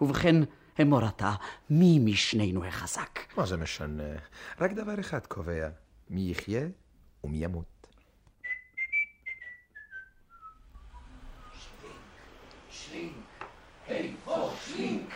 [0.00, 0.36] ובכן,
[0.82, 1.34] אמור אתה,
[1.70, 3.36] מי משנינו החזק?
[3.36, 4.12] מה זה משנה?
[4.60, 5.68] רק דבר אחד קובע,
[6.10, 6.66] מי יחיה
[7.24, 7.86] ומי ימות.
[12.70, 13.12] שלינק,
[13.88, 15.07] איפה שלינק?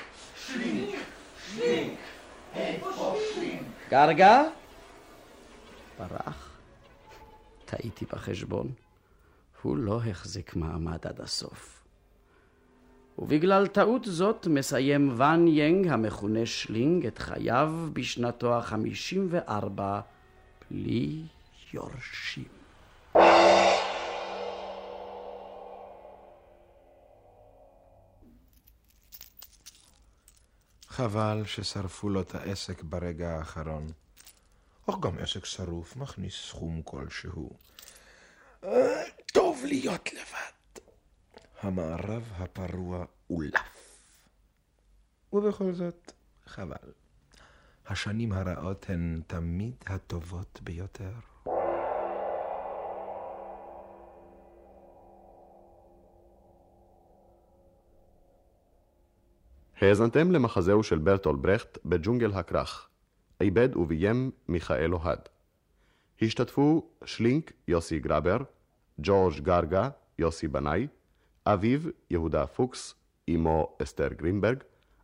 [3.91, 4.43] גרגה?
[5.99, 6.59] ברח?
[7.65, 8.73] טעיתי בחשבון.
[9.63, 11.85] הוא לא החזיק מעמד עד הסוף.
[13.19, 20.01] ובגלל טעות זאת מסיים ואן ינג המכונה שלינג את חייו בשנתו החמישים וארבע
[20.71, 21.23] בלי
[21.75, 22.62] יורשים.
[30.93, 33.87] חבל ששרפו לו את העסק ברגע האחרון.
[34.91, 37.51] אך גם עסק שרוף מכניס סכום כלשהו.
[39.33, 40.83] טוב להיות לבד.
[41.61, 44.01] המערב הפרוע אולף.
[45.33, 46.13] ובכל זאת,
[46.47, 46.93] חבל.
[47.87, 51.13] השנים הרעות הן תמיד הטובות ביותר.
[59.83, 62.89] האזנתם למחזהו של ברטולט ברכט בג'ונגל הכרך.
[63.39, 65.19] עיבד וביים מיכאל אוהד.
[66.23, 68.37] השתתפו שלינק יוסי גרבר,
[68.99, 70.87] ג'ורג' גרגה יוסי בנאי,
[71.47, 71.81] אביו
[72.11, 72.95] יהודה פוקס,
[73.35, 74.59] אמו אסתר גרינברג,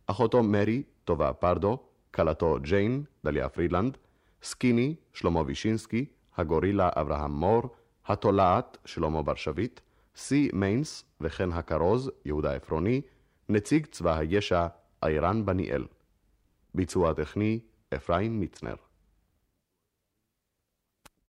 [0.07, 1.77] אחותו מרי טובה פרדו,
[2.11, 3.97] כלתו ג'יין דליה פרידלנד,
[4.43, 6.05] סקיני שלמה וישינסקי,
[6.37, 7.61] הגורילה אברהם מור,
[8.07, 9.79] התולעת שלמה בר שביט,
[10.15, 13.01] סי מיינס וכן הכרוז יהודה עפרוני,
[13.49, 14.67] נציג צבא הישע
[15.05, 15.85] אירן בניאל.
[16.75, 17.59] ביצוע טכני
[17.95, 18.75] אפרים מצנר